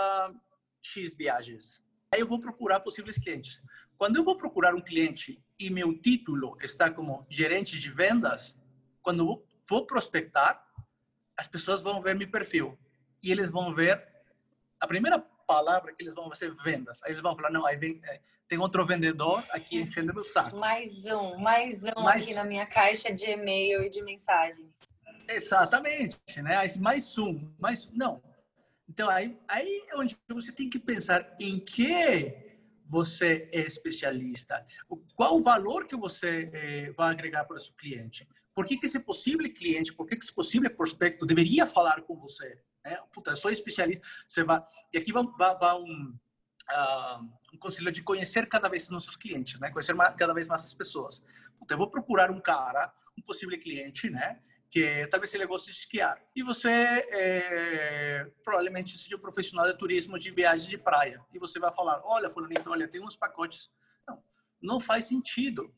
X 0.80 1.14
Viagens. 1.14 1.82
Aí 2.12 2.20
eu 2.20 2.26
vou 2.26 2.40
procurar 2.40 2.80
possíveis 2.80 3.18
clientes. 3.18 3.60
Quando 3.98 4.14
eu 4.14 4.24
vou 4.24 4.36
procurar 4.36 4.76
um 4.76 4.80
cliente 4.80 5.42
e 5.58 5.68
meu 5.68 5.92
título 5.92 6.56
está 6.62 6.88
como 6.88 7.26
gerente 7.28 7.80
de 7.80 7.90
vendas, 7.90 8.56
quando 9.02 9.44
vou 9.68 9.84
prospectar, 9.84 10.64
as 11.36 11.48
pessoas 11.48 11.82
vão 11.82 12.00
ver 12.00 12.14
meu 12.14 12.30
perfil 12.30 12.78
e 13.20 13.32
eles 13.32 13.50
vão 13.50 13.74
ver 13.74 14.06
a 14.80 14.86
primeira 14.86 15.18
palavra 15.18 15.92
que 15.92 16.04
eles 16.04 16.14
vão 16.14 16.32
ser 16.32 16.54
vendas. 16.62 17.02
Aí 17.02 17.10
eles 17.10 17.20
vão 17.20 17.34
falar, 17.34 17.50
não, 17.50 17.66
aí 17.66 17.76
vem, 17.76 18.00
é, 18.04 18.20
tem 18.48 18.58
outro 18.58 18.86
vendedor 18.86 19.44
aqui 19.50 19.78
enchendo 19.82 20.12
o 20.16 20.22
saco. 20.22 20.56
Mais 20.56 21.04
um, 21.06 21.36
mais 21.36 21.82
um 21.84 22.00
mais... 22.00 22.22
aqui 22.22 22.34
na 22.34 22.44
minha 22.44 22.66
caixa 22.66 23.12
de 23.12 23.28
e-mail 23.28 23.82
e 23.82 23.90
de 23.90 24.00
mensagens. 24.02 24.78
Exatamente, 25.28 26.16
né? 26.40 26.56
Mais 26.78 27.18
um, 27.18 27.52
mais 27.58 27.90
não. 27.92 28.22
Então 28.88 29.10
aí, 29.10 29.36
aí 29.48 29.86
é 29.88 29.96
onde 29.96 30.16
você 30.28 30.52
tem 30.52 30.70
que 30.70 30.78
pensar 30.78 31.34
em 31.40 31.58
que 31.58 32.47
você 32.88 33.48
é 33.52 33.60
especialista? 33.60 34.66
Qual 35.14 35.36
o 35.36 35.42
valor 35.42 35.86
que 35.86 35.96
você 35.96 36.50
eh, 36.52 36.92
vai 36.96 37.10
agregar 37.12 37.44
para 37.44 37.56
o 37.56 37.60
seu 37.60 37.74
cliente? 37.74 38.26
Por 38.54 38.64
que, 38.64 38.78
que 38.78 38.86
esse 38.86 38.98
possível 38.98 39.46
cliente, 39.52 39.92
por 39.92 40.06
que, 40.06 40.16
que 40.16 40.24
esse 40.24 40.34
possível 40.34 40.70
prospecto 40.74 41.26
deveria 41.26 41.66
falar 41.66 42.02
com 42.02 42.16
você? 42.16 42.58
É, 42.84 42.96
puta, 43.12 43.32
eu 43.32 43.36
sou 43.36 43.50
especialista. 43.50 44.06
Você 44.26 44.42
vai 44.42 44.62
e 44.92 44.98
aqui 44.98 45.12
vai, 45.12 45.22
vai, 45.36 45.56
vai 45.58 45.74
um, 45.76 46.18
uh, 46.70 47.24
um 47.52 47.58
conselho 47.58 47.92
de 47.92 48.02
conhecer 48.02 48.48
cada 48.48 48.68
vez 48.68 48.88
nossos 48.88 49.16
clientes, 49.16 49.60
né? 49.60 49.70
Conhecer 49.70 49.94
mais, 49.94 50.14
cada 50.16 50.32
vez 50.32 50.48
mais 50.48 50.64
as 50.64 50.74
pessoas. 50.74 51.22
Puta, 51.58 51.74
eu 51.74 51.78
vou 51.78 51.90
procurar 51.90 52.30
um 52.30 52.40
cara, 52.40 52.92
um 53.16 53.22
possível 53.22 53.58
cliente, 53.58 54.08
né? 54.08 54.40
Que 54.70 55.06
talvez 55.06 55.32
ele 55.34 55.46
goste 55.46 55.70
de 55.70 55.78
esquiar. 55.78 56.22
E 56.36 56.42
você 56.42 56.70
é, 56.70 58.30
provavelmente 58.44 58.98
seja 58.98 59.16
um 59.16 59.20
profissional 59.20 59.66
de 59.66 59.78
turismo 59.78 60.18
de 60.18 60.30
viagem 60.30 60.68
de 60.68 60.78
praia. 60.78 61.24
E 61.32 61.38
você 61.38 61.58
vai 61.58 61.72
falar, 61.72 62.02
olha, 62.04 62.28
fulanito, 62.28 62.70
olha, 62.70 62.88
tem 62.88 63.02
uns 63.02 63.16
pacotes. 63.16 63.70
Não, 64.06 64.22
não 64.60 64.80
faz 64.80 65.06
sentido. 65.06 65.74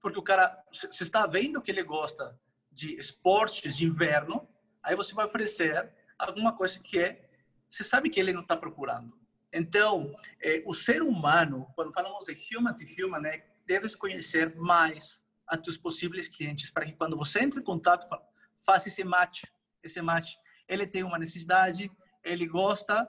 Porque 0.00 0.18
o 0.18 0.22
cara, 0.22 0.64
você 0.72 1.04
está 1.04 1.26
vendo 1.26 1.62
que 1.62 1.70
ele 1.70 1.82
gosta 1.82 2.38
de 2.70 2.96
esportes 2.96 3.76
de 3.76 3.84
inverno, 3.84 4.48
aí 4.82 4.96
você 4.96 5.14
vai 5.14 5.26
oferecer 5.26 5.92
alguma 6.18 6.56
coisa 6.56 6.78
que 6.80 6.98
é, 6.98 7.28
você 7.68 7.84
sabe 7.84 8.10
que 8.10 8.18
ele 8.18 8.32
não 8.32 8.42
está 8.42 8.56
procurando. 8.56 9.16
Então, 9.52 10.14
é, 10.40 10.62
o 10.66 10.74
ser 10.74 11.02
humano, 11.02 11.70
quando 11.74 11.92
falamos 11.92 12.26
de 12.26 12.56
human 12.56 12.74
to 12.74 12.84
human, 12.84 13.20
né, 13.20 13.44
deve 13.66 13.88
conhecer 13.96 14.54
mais 14.56 15.24
a 15.48 15.56
tus 15.56 15.76
possíveis 15.76 16.28
clientes 16.28 16.70
para 16.70 16.84
que 16.84 16.92
quando 16.92 17.16
você 17.16 17.40
entre 17.40 17.60
em 17.60 17.64
contato, 17.64 18.06
faça 18.64 18.88
esse 18.88 19.02
match, 19.02 19.44
esse 19.82 20.00
match. 20.00 20.34
Ele 20.68 20.86
tem 20.86 21.02
uma 21.02 21.18
necessidade, 21.18 21.90
ele 22.22 22.46
gosta 22.46 23.08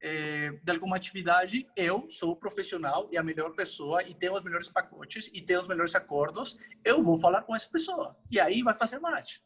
é, 0.00 0.50
de 0.50 0.72
alguma 0.72 0.96
atividade, 0.96 1.66
eu 1.76 2.08
sou 2.08 2.32
o 2.32 2.36
profissional 2.36 3.08
e 3.12 3.18
a 3.18 3.22
melhor 3.22 3.54
pessoa 3.54 4.02
e 4.02 4.14
tenho 4.14 4.34
os 4.34 4.42
melhores 4.42 4.68
pacotes 4.68 5.30
e 5.32 5.42
tenho 5.42 5.60
os 5.60 5.68
melhores 5.68 5.94
acordos, 5.94 6.56
eu 6.84 7.02
vou 7.02 7.18
falar 7.18 7.42
com 7.42 7.54
essa 7.54 7.68
pessoa. 7.68 8.16
E 8.30 8.40
aí 8.40 8.62
vai 8.62 8.76
fazer 8.78 8.98
match. 8.98 9.38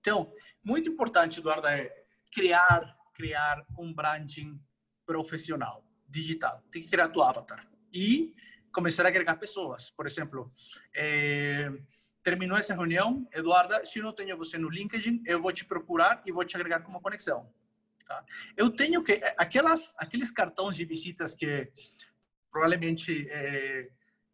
Então, 0.00 0.32
muito 0.62 0.90
importante, 0.90 1.40
Eduardo, 1.40 1.68
é 1.68 1.90
criar, 2.32 2.96
criar 3.14 3.64
um 3.78 3.92
branding 3.92 4.60
profissional, 5.06 5.84
digital. 6.08 6.62
Tem 6.70 6.82
que 6.82 6.88
criar 6.88 7.08
tu 7.08 7.22
avatar. 7.22 7.66
E 7.92 8.34
começar 8.72 9.04
a 9.04 9.08
agregar 9.08 9.36
pessoas. 9.36 9.90
Por 9.90 10.06
exemplo, 10.06 10.52
é, 10.94 11.70
terminou 12.22 12.56
essa 12.56 12.74
reunião, 12.74 13.28
Eduarda, 13.32 13.84
se 13.84 13.98
eu 13.98 14.04
não 14.04 14.12
tenho 14.12 14.36
você 14.36 14.58
no 14.58 14.68
LinkedIn, 14.68 15.22
eu 15.26 15.40
vou 15.40 15.52
te 15.52 15.64
procurar 15.64 16.22
e 16.26 16.32
vou 16.32 16.44
te 16.44 16.56
agregar 16.56 16.80
como 16.80 17.00
conexão. 17.00 17.52
Tá? 18.04 18.24
Eu 18.56 18.70
tenho 18.70 19.02
que 19.02 19.20
aquelas 19.36 19.94
aqueles 19.96 20.30
cartões 20.30 20.76
de 20.76 20.84
visitas 20.84 21.34
que 21.34 21.70
provavelmente 22.50 23.28
é, 23.30 23.88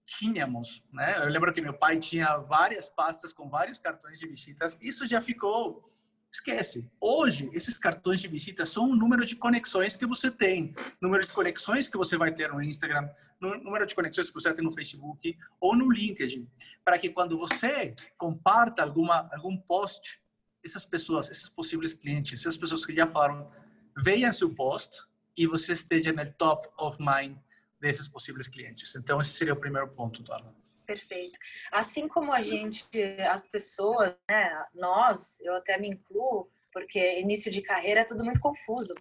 tínhamos, 0.06 0.82
né? 0.92 1.18
Eu 1.18 1.28
lembro 1.28 1.52
que 1.52 1.60
meu 1.60 1.74
pai 1.74 1.98
tinha 1.98 2.38
várias 2.38 2.88
pastas 2.88 3.32
com 3.32 3.50
vários 3.50 3.78
cartões 3.78 4.18
de 4.18 4.26
visitas. 4.26 4.78
Isso 4.80 5.06
já 5.06 5.20
ficou 5.20 5.92
esquece. 6.30 6.90
Hoje, 7.00 7.50
esses 7.52 7.78
cartões 7.78 8.20
de 8.20 8.28
visita 8.28 8.64
são 8.64 8.90
o 8.90 8.96
número 8.96 9.24
de 9.24 9.36
conexões 9.36 9.96
que 9.96 10.06
você 10.06 10.30
tem, 10.30 10.74
número 11.00 11.24
de 11.24 11.32
conexões 11.32 11.88
que 11.88 11.96
você 11.96 12.16
vai 12.16 12.32
ter 12.32 12.52
no 12.52 12.62
Instagram, 12.62 13.08
número 13.40 13.86
de 13.86 13.94
conexões 13.94 14.28
que 14.28 14.34
você 14.34 14.48
vai 14.48 14.56
ter 14.56 14.62
no 14.62 14.72
Facebook 14.72 15.36
ou 15.60 15.76
no 15.76 15.90
LinkedIn, 15.90 16.48
para 16.84 16.98
que 16.98 17.10
quando 17.10 17.38
você 17.38 17.94
comparta 18.16 18.82
alguma 18.82 19.28
algum 19.32 19.56
post, 19.56 20.20
essas 20.64 20.84
pessoas, 20.84 21.30
esses 21.30 21.48
possíveis 21.48 21.94
clientes, 21.94 22.40
essas 22.40 22.56
pessoas 22.56 22.84
que 22.84 22.94
já 22.94 23.06
falaram 23.06 23.50
veja 23.96 24.32
seu 24.32 24.52
post 24.54 25.02
e 25.36 25.46
você 25.46 25.72
esteja 25.72 26.12
no 26.12 26.32
top 26.32 26.68
of 26.78 26.98
mind 27.00 27.36
desses 27.80 28.08
possíveis 28.08 28.48
clientes. 28.48 28.94
Então, 28.96 29.20
esse 29.20 29.32
seria 29.32 29.52
o 29.52 29.56
primeiro 29.56 29.88
ponto, 29.88 30.22
Darla. 30.22 30.54
Perfeito. 30.86 31.38
Assim 31.72 32.06
como 32.06 32.32
a 32.32 32.40
gente, 32.40 32.86
as 33.30 33.42
pessoas, 33.42 34.14
né, 34.28 34.64
nós, 34.74 35.40
eu 35.40 35.54
até 35.54 35.78
me 35.78 35.88
incluo, 35.88 36.48
porque 36.72 37.20
início 37.20 37.50
de 37.50 37.62
carreira 37.62 38.02
é 38.02 38.04
tudo 38.04 38.24
muito 38.24 38.40
confuso. 38.40 38.94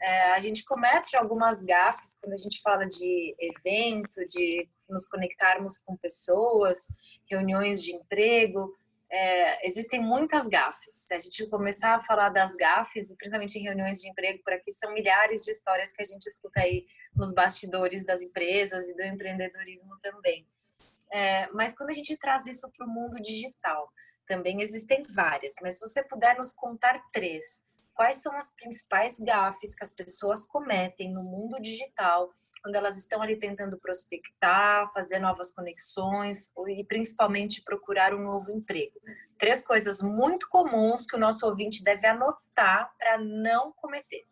É, 0.00 0.32
a 0.32 0.38
gente 0.38 0.64
comete 0.64 1.16
algumas 1.16 1.62
gafes 1.62 2.14
quando 2.20 2.34
a 2.34 2.36
gente 2.36 2.60
fala 2.60 2.84
de 2.84 3.34
evento, 3.38 4.26
de 4.28 4.68
nos 4.88 5.06
conectarmos 5.06 5.78
com 5.78 5.96
pessoas, 5.96 6.88
reuniões 7.28 7.82
de 7.82 7.92
emprego 7.94 8.70
é, 9.14 9.64
existem 9.64 10.00
muitas 10.00 10.48
gafes. 10.48 10.92
Se 10.92 11.14
a 11.14 11.18
gente 11.18 11.46
começar 11.46 11.94
a 11.94 12.02
falar 12.02 12.30
das 12.30 12.56
gafes, 12.56 13.14
principalmente 13.14 13.56
em 13.56 13.62
reuniões 13.62 14.00
de 14.00 14.08
emprego 14.08 14.42
por 14.42 14.52
aqui, 14.52 14.72
são 14.72 14.92
milhares 14.92 15.44
de 15.44 15.52
histórias 15.52 15.92
que 15.92 16.02
a 16.02 16.04
gente 16.04 16.26
escuta 16.26 16.60
aí 16.60 16.84
nos 17.14 17.32
bastidores 17.32 18.04
das 18.04 18.22
empresas 18.22 18.88
e 18.88 18.96
do 18.96 19.02
empreendedorismo 19.02 19.96
também. 20.00 20.44
É, 21.12 21.48
mas 21.52 21.74
quando 21.76 21.90
a 21.90 21.94
gente 21.94 22.16
traz 22.16 22.46
isso 22.46 22.68
para 22.76 22.86
o 22.86 22.90
mundo 22.90 23.20
digital, 23.22 23.88
também 24.26 24.60
existem 24.60 25.02
várias, 25.04 25.54
mas 25.60 25.78
se 25.78 25.80
você 25.80 26.02
puder 26.02 26.36
nos 26.36 26.52
contar 26.52 27.00
três, 27.12 27.62
quais 27.94 28.16
são 28.16 28.36
as 28.36 28.52
principais 28.52 29.18
gafes 29.20 29.74
que 29.74 29.84
as 29.84 29.92
pessoas 29.92 30.44
cometem 30.44 31.12
no 31.12 31.22
mundo 31.22 31.60
digital 31.62 32.30
quando 32.62 32.76
elas 32.76 32.96
estão 32.96 33.20
ali 33.22 33.36
tentando 33.36 33.78
prospectar, 33.78 34.90
fazer 34.92 35.18
novas 35.18 35.52
conexões 35.52 36.50
e 36.68 36.84
principalmente 36.84 37.62
procurar 37.62 38.14
um 38.14 38.22
novo 38.22 38.50
emprego. 38.50 38.98
Três 39.38 39.62
coisas 39.62 40.00
muito 40.00 40.48
comuns 40.48 41.06
que 41.06 41.14
o 41.14 41.18
nosso 41.18 41.46
ouvinte 41.46 41.84
deve 41.84 42.06
anotar 42.06 42.90
para 42.98 43.18
não 43.18 43.70
cometer. 43.72 44.24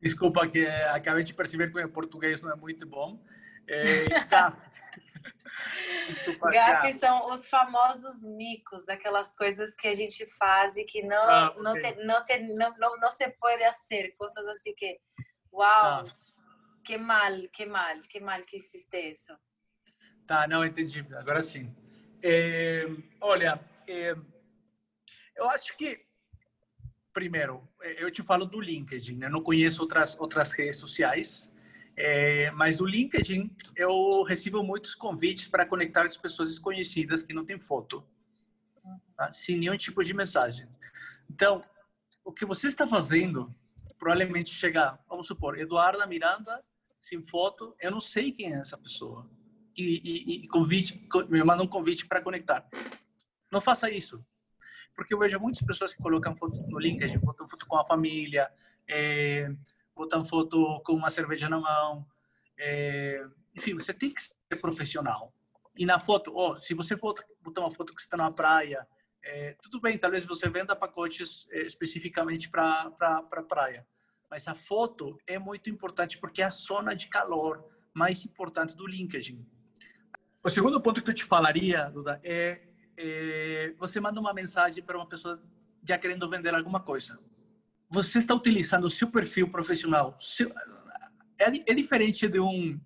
Desculpa 0.00 0.46
que 0.46 0.66
acabei 0.66 1.24
de 1.24 1.32
perceber 1.32 1.68
que 1.68 1.72
o 1.72 1.76
meu 1.76 1.88
português 1.88 2.42
não 2.42 2.52
é 2.52 2.56
muito 2.56 2.86
bom. 2.86 3.24
É, 3.66 4.04
gafes. 4.28 4.90
Desculpa, 6.06 6.50
gafes 6.50 6.96
são 6.96 7.30
os 7.30 7.48
famosos 7.48 8.24
micos, 8.24 8.88
aquelas 8.88 9.34
coisas 9.34 9.74
que 9.74 9.88
a 9.88 9.94
gente 9.94 10.26
faz 10.38 10.76
e 10.76 10.84
que 10.84 11.02
não 11.02 11.22
ah, 11.22 11.50
okay. 11.50 11.62
não, 11.62 11.74
te, 11.74 12.04
não, 12.04 12.24
te, 12.24 12.38
não, 12.38 12.78
não, 12.78 13.00
não 13.00 13.10
se 13.10 13.28
pode 13.40 13.62
fazer, 13.64 14.14
coisas 14.16 14.46
assim 14.48 14.74
que, 14.74 14.98
uau, 15.52 15.66
ah 15.66 16.04
que 16.84 16.98
mal, 16.98 17.48
que 17.52 17.66
mal, 17.66 18.00
que 18.08 18.20
mal 18.20 18.42
que 18.44 18.56
existe 18.56 19.10
isso. 19.10 19.32
Tá, 20.26 20.46
não 20.46 20.64
entendi. 20.64 21.06
Agora 21.14 21.42
sim. 21.42 21.74
É, 22.22 22.86
olha, 23.20 23.60
é, 23.88 24.14
eu 25.36 25.48
acho 25.50 25.76
que 25.76 26.04
primeiro 27.12 27.68
eu 27.82 28.10
te 28.10 28.22
falo 28.22 28.46
do 28.46 28.60
LinkedIn. 28.60 29.16
Né? 29.16 29.26
Eu 29.26 29.30
não 29.30 29.42
conheço 29.42 29.82
outras 29.82 30.18
outras 30.18 30.52
redes 30.52 30.76
sociais, 30.76 31.51
é, 32.04 32.50
mas 32.50 32.78
do 32.78 32.84
LinkedIn 32.84 33.54
eu 33.76 34.24
recebo 34.24 34.60
muitos 34.64 34.92
convites 34.92 35.46
para 35.46 35.64
conectar 35.64 36.04
as 36.04 36.16
pessoas 36.16 36.50
desconhecidas 36.50 37.22
que 37.22 37.32
não 37.32 37.44
têm 37.44 37.60
foto, 37.60 38.04
tá? 39.16 39.30
sem 39.30 39.56
nenhum 39.56 39.76
tipo 39.76 40.02
de 40.02 40.12
mensagem. 40.12 40.68
Então, 41.30 41.64
o 42.24 42.32
que 42.32 42.44
você 42.44 42.66
está 42.66 42.88
fazendo 42.88 43.54
provavelmente 44.00 44.50
chegar, 44.50 44.98
vamos 45.08 45.28
supor, 45.28 45.56
Eduarda 45.56 46.04
Miranda 46.04 46.60
sem 47.00 47.22
foto, 47.22 47.76
eu 47.80 47.92
não 47.92 48.00
sei 48.00 48.32
quem 48.32 48.52
é 48.52 48.58
essa 48.58 48.76
pessoa. 48.76 49.30
E, 49.76 50.02
e, 50.02 50.44
e 50.44 50.48
convite, 50.48 51.08
me 51.28 51.42
manda 51.44 51.62
um 51.62 51.68
convite 51.68 52.06
para 52.06 52.20
conectar. 52.20 52.68
Não 53.50 53.60
faça 53.60 53.88
isso. 53.88 54.24
Porque 54.94 55.14
eu 55.14 55.18
vejo 55.20 55.38
muitas 55.38 55.62
pessoas 55.62 55.94
que 55.94 56.02
colocam 56.02 56.34
foto 56.36 56.60
no 56.62 56.80
LinkedIn, 56.80 57.18
botam 57.18 57.48
foto 57.48 57.64
com 57.64 57.76
a 57.76 57.84
família, 57.84 58.52
é, 58.88 59.54
botam 60.02 60.24
foto 60.24 60.80
com 60.84 60.94
uma 60.94 61.10
cerveja 61.10 61.48
na 61.48 61.58
mão. 61.58 62.06
É, 62.58 63.24
enfim, 63.56 63.74
você 63.74 63.92
tem 63.92 64.12
que 64.12 64.22
ser 64.22 64.56
profissional. 64.60 65.32
E 65.76 65.86
na 65.86 65.98
foto, 65.98 66.32
oh, 66.34 66.60
se 66.60 66.74
você 66.74 66.96
botar 66.96 67.60
uma 67.60 67.70
foto 67.70 67.94
que 67.94 68.00
está 68.00 68.16
na 68.16 68.30
praia, 68.30 68.86
é, 69.24 69.56
tudo 69.62 69.80
bem, 69.80 69.96
talvez 69.96 70.24
você 70.24 70.48
venda 70.48 70.76
pacotes 70.76 71.46
é, 71.50 71.62
especificamente 71.62 72.50
para 72.50 72.90
pra, 72.90 73.22
pra 73.22 73.42
praia 73.42 73.86
mas 74.32 74.48
a 74.48 74.54
foto 74.54 75.18
é 75.26 75.38
muito 75.38 75.68
importante 75.68 76.16
porque 76.16 76.40
é 76.40 76.46
a 76.46 76.48
zona 76.48 76.96
de 76.96 77.06
calor 77.06 77.62
mais 77.92 78.24
importante 78.24 78.74
do 78.74 78.86
LinkedIn. 78.86 79.46
O 80.42 80.48
segundo 80.48 80.80
ponto 80.80 81.02
que 81.02 81.10
eu 81.10 81.14
te 81.14 81.22
falaria, 81.22 81.90
Duda, 81.90 82.18
é, 82.24 82.62
é 82.96 83.74
você 83.78 84.00
manda 84.00 84.18
uma 84.18 84.32
mensagem 84.32 84.82
para 84.82 84.96
uma 84.96 85.06
pessoa 85.06 85.38
já 85.86 85.98
querendo 85.98 86.30
vender 86.30 86.54
alguma 86.54 86.80
coisa. 86.80 87.20
Você 87.92 88.18
está 88.18 88.34
utilizando 88.34 88.84
o 88.84 88.90
seu 88.90 89.10
perfil 89.10 89.50
profissional. 89.50 90.16
Seu, 90.18 90.50
é, 91.38 91.46
é, 91.46 91.74
diferente 91.74 92.26
de 92.26 92.40
um. 92.40 92.78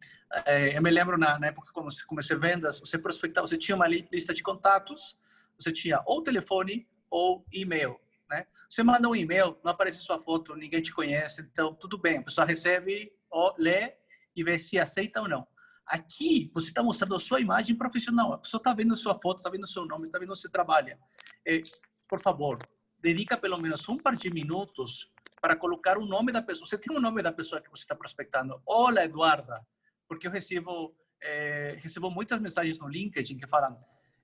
É, 0.45 0.77
eu 0.77 0.83
me 0.83 0.91
lembro 0.91 1.17
na, 1.17 1.39
na 1.39 1.47
época 1.47 1.71
quando 1.73 1.91
você 1.91 2.05
comecei 2.05 2.37
vendas, 2.37 2.81
você 2.81 2.99
prospectava, 2.99 3.47
você 3.47 3.57
tinha 3.57 3.77
uma 3.77 3.87
lista 3.87 4.35
de 4.35 4.43
contatos, 4.43 5.17
você 5.59 5.73
tinha 5.73 6.03
ou 6.05 6.23
telefone 6.23 6.87
ou 7.09 7.47
e-mail 7.53 7.97
né? 8.29 8.47
Você 8.69 8.83
manda 8.83 9.09
um 9.09 9.15
e-mail, 9.15 9.59
não 9.65 9.73
aparece 9.73 10.01
sua 10.01 10.21
foto, 10.21 10.55
ninguém 10.55 10.83
te 10.83 10.93
conhece, 10.93 11.43
então 11.43 11.75
tudo 11.75 11.99
bem, 11.99 12.19
a 12.19 12.23
pessoa 12.23 12.47
recebe, 12.47 13.13
ó, 13.31 13.55
lê 13.59 13.95
e 14.35 14.43
vê 14.43 14.59
se 14.59 14.79
aceita 14.79 15.21
ou 15.21 15.29
não. 15.29 15.47
Aqui, 15.87 16.51
você 16.53 16.69
está 16.69 16.83
mostrando 16.83 17.15
a 17.15 17.19
sua 17.19 17.41
imagem 17.41 17.77
profissional, 17.77 18.33
a 18.33 18.39
pessoa 18.39 18.59
está 18.59 18.75
vendo 18.75 18.97
sua 18.97 19.15
foto, 19.21 19.39
está 19.39 19.49
vendo 19.49 19.67
seu 19.67 19.87
nome, 19.87 20.05
está 20.05 20.19
vendo 20.19 20.31
onde 20.31 20.41
você 20.41 20.49
trabalha. 20.49 20.99
É, 21.47 21.63
por 22.09 22.21
favor, 22.21 22.59
dedica 23.07 23.37
pelo 23.37 23.59
menos 23.59 23.89
um 23.89 23.97
par 23.97 24.17
de 24.17 24.29
minutos 24.31 25.09
para 25.41 25.55
colocar 25.55 25.97
o 25.97 26.05
nome 26.05 26.33
da 26.33 26.43
pessoa. 26.43 26.67
Você 26.67 26.77
tem 26.77 26.97
o 26.97 27.01
nome 27.01 27.23
da 27.23 27.31
pessoa 27.31 27.61
que 27.63 27.71
você 27.71 27.85
está 27.85 27.95
prospectando. 27.95 28.61
Olá, 28.67 29.05
Eduarda, 29.05 29.65
porque 30.09 30.27
eu 30.27 30.31
recebo, 30.31 30.93
é, 31.23 31.77
recebo 31.79 32.11
muitas 32.11 32.41
mensagens 32.41 32.81
no 32.81 32.89
LinkedIn 32.89 33.39
que 33.39 33.47
falam, 33.47 33.77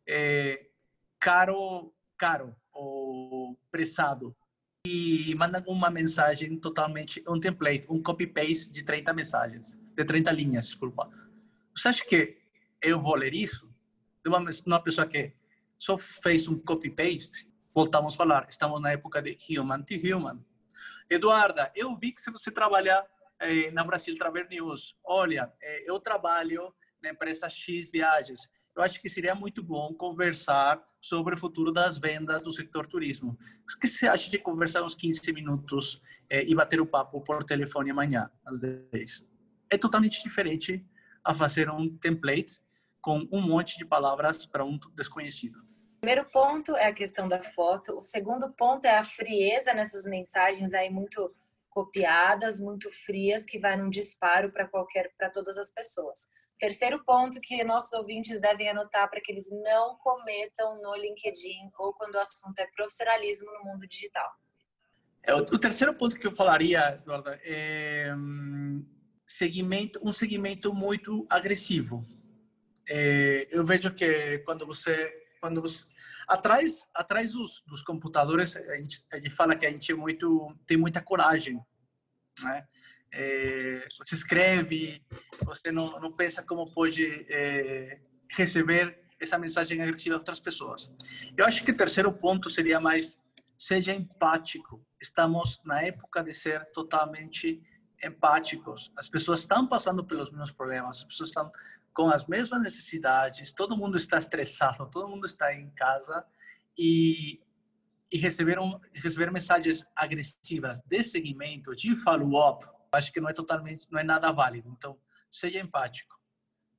é, 0.04 0.66
caro, 1.20 1.94
caro, 2.18 2.56
ou 2.72 3.56
pressado 3.70 4.34
e 4.84 5.32
manda 5.36 5.62
uma 5.68 5.88
mensagem 5.88 6.58
totalmente, 6.58 7.22
um 7.28 7.38
template, 7.38 7.86
um 7.88 8.02
copy-paste 8.02 8.72
de 8.72 8.82
30 8.82 9.12
mensagens, 9.12 9.78
de 9.94 10.04
30 10.04 10.32
linhas, 10.32 10.66
desculpa. 10.66 11.08
Você 11.76 11.86
acha 11.86 12.04
que 12.04 12.36
eu 12.82 13.00
vou 13.00 13.14
ler 13.14 13.32
isso? 13.32 13.72
De 14.24 14.28
uma, 14.28 14.44
uma 14.66 14.82
pessoa 14.82 15.06
que 15.06 15.32
só 15.78 15.96
fez 15.96 16.48
um 16.48 16.58
copy-paste? 16.58 17.51
Voltamos 17.74 18.14
a 18.14 18.16
falar, 18.16 18.46
estamos 18.48 18.80
na 18.80 18.92
época 18.92 19.22
de 19.22 19.36
human 19.50 19.82
to 19.82 19.94
human. 19.94 20.44
Eduarda, 21.08 21.72
eu 21.74 21.96
vi 21.96 22.12
que 22.12 22.22
você 22.30 22.50
trabalha 22.50 23.04
eh, 23.40 23.70
na 23.70 23.84
Brasil 23.84 24.16
Travel 24.16 24.48
News. 24.48 24.96
Olha, 25.04 25.52
eh, 25.60 25.84
eu 25.86 25.98
trabalho 26.00 26.74
na 27.02 27.10
empresa 27.10 27.48
X 27.48 27.90
Viagens 27.90 28.50
eu 28.74 28.82
acho 28.82 29.00
que 29.00 29.08
seria 29.08 29.34
muito 29.34 29.62
bom 29.62 29.92
conversar 29.92 30.82
sobre 31.00 31.34
o 31.34 31.38
futuro 31.38 31.70
das 31.72 31.98
vendas 31.98 32.42
do 32.42 32.52
setor 32.52 32.86
turismo. 32.86 33.36
O 33.70 33.78
que 33.78 33.86
você 33.86 34.06
acha 34.06 34.30
de 34.30 34.38
conversar 34.38 34.82
uns 34.82 34.94
15 34.94 35.32
minutos 35.32 36.00
é, 36.28 36.44
e 36.44 36.54
bater 36.54 36.80
o 36.80 36.86
papo 36.86 37.20
por 37.20 37.44
telefone 37.44 37.90
amanhã, 37.90 38.30
às 38.46 38.60
10? 38.60 39.28
É 39.68 39.76
totalmente 39.76 40.22
diferente 40.22 40.84
a 41.22 41.34
fazer 41.34 41.68
um 41.70 41.96
template 41.98 42.60
com 43.00 43.28
um 43.30 43.40
monte 43.42 43.76
de 43.76 43.84
palavras 43.84 44.46
para 44.46 44.64
um 44.64 44.78
desconhecido. 44.94 45.60
Primeiro 46.02 46.28
ponto 46.32 46.74
é 46.74 46.86
a 46.86 46.92
questão 46.92 47.28
da 47.28 47.40
foto. 47.40 47.96
O 47.96 48.02
segundo 48.02 48.52
ponto 48.54 48.84
é 48.86 48.98
a 48.98 49.04
frieza 49.04 49.72
nessas 49.72 50.04
mensagens 50.04 50.74
aí 50.74 50.90
muito 50.90 51.32
copiadas, 51.70 52.58
muito 52.58 52.90
frias, 52.90 53.44
que 53.44 53.56
vai 53.56 53.76
num 53.76 53.88
disparo 53.88 54.50
para 54.50 54.66
qualquer, 54.66 55.12
para 55.16 55.30
todas 55.30 55.56
as 55.56 55.70
pessoas. 55.70 56.28
Terceiro 56.58 57.04
ponto 57.04 57.40
que 57.40 57.62
nossos 57.62 57.92
ouvintes 57.92 58.40
devem 58.40 58.68
anotar 58.68 59.08
para 59.08 59.20
que 59.20 59.30
eles 59.30 59.48
não 59.62 59.96
cometam 59.98 60.82
no 60.82 60.96
LinkedIn 60.96 61.70
ou 61.78 61.94
quando 61.94 62.16
o 62.16 62.20
assunto 62.20 62.58
é 62.58 62.66
profissionalismo 62.74 63.52
no 63.52 63.70
mundo 63.70 63.86
digital. 63.86 64.28
É, 65.22 65.32
o, 65.32 65.44
terceiro 65.44 65.94
ponto 65.94 66.16
que 66.16 66.26
eu 66.26 66.34
falaria, 66.34 66.96
Eduardo, 67.00 67.30
é 67.44 68.12
hum, 68.16 68.84
segmento, 69.24 70.00
um 70.02 70.12
segmento 70.12 70.74
muito 70.74 71.24
agressivo. 71.30 72.04
É, 72.88 73.46
eu 73.52 73.64
vejo 73.64 73.94
que 73.94 74.40
quando 74.40 74.66
você, 74.66 75.08
quando 75.40 75.62
você 75.62 75.91
atrás, 76.26 76.88
atrás 76.94 77.32
dos, 77.32 77.62
dos 77.66 77.82
computadores, 77.82 78.56
a 78.56 78.76
gente, 78.76 79.04
a 79.12 79.16
gente 79.16 79.30
fala 79.30 79.56
que 79.56 79.66
a 79.66 79.70
gente 79.70 79.92
é 79.92 79.94
muito, 79.94 80.56
tem 80.66 80.76
muita 80.76 81.00
coragem, 81.00 81.60
né? 82.42 82.66
É, 83.14 83.86
você 83.98 84.14
escreve, 84.14 85.04
você 85.44 85.70
não, 85.70 86.00
não 86.00 86.12
pensa 86.12 86.42
como 86.42 86.72
pode 86.72 87.04
é, 87.28 88.00
receber 88.30 89.02
essa 89.20 89.38
mensagem 89.38 89.80
agressiva 89.82 90.14
de 90.14 90.20
outras 90.20 90.40
pessoas. 90.40 90.90
Eu 91.36 91.44
acho 91.44 91.62
que 91.62 91.70
o 91.70 91.76
terceiro 91.76 92.10
ponto 92.12 92.48
seria 92.48 92.80
mais 92.80 93.20
seja 93.62 93.94
empático. 93.94 94.84
Estamos 95.00 95.60
na 95.64 95.82
época 95.82 96.24
de 96.24 96.34
ser 96.34 96.68
totalmente 96.72 97.62
empáticos. 98.02 98.92
As 98.96 99.08
pessoas 99.08 99.40
estão 99.40 99.68
passando 99.68 100.04
pelos 100.04 100.32
mesmos 100.32 100.50
problemas, 100.50 100.98
as 100.98 101.04
pessoas 101.04 101.28
estão 101.28 101.52
com 101.94 102.08
as 102.08 102.26
mesmas 102.26 102.62
necessidades, 102.62 103.52
todo 103.52 103.76
mundo 103.76 103.96
está 103.96 104.18
estressado, 104.18 104.90
todo 104.90 105.08
mundo 105.08 105.26
está 105.26 105.54
em 105.54 105.70
casa 105.70 106.26
e, 106.76 107.40
e 108.10 108.18
receberam 108.18 108.80
receber 108.94 109.30
mensagens 109.30 109.86
agressivas 109.94 110.80
de 110.80 111.04
seguimento, 111.04 111.74
de 111.74 111.94
follow-up, 111.96 112.66
acho 112.92 113.12
que 113.12 113.20
não 113.20 113.28
é 113.28 113.32
totalmente, 113.32 113.86
não 113.90 114.00
é 114.00 114.04
nada 114.04 114.32
válido. 114.32 114.68
Então, 114.70 114.98
seja 115.30 115.58
empático. 115.58 116.18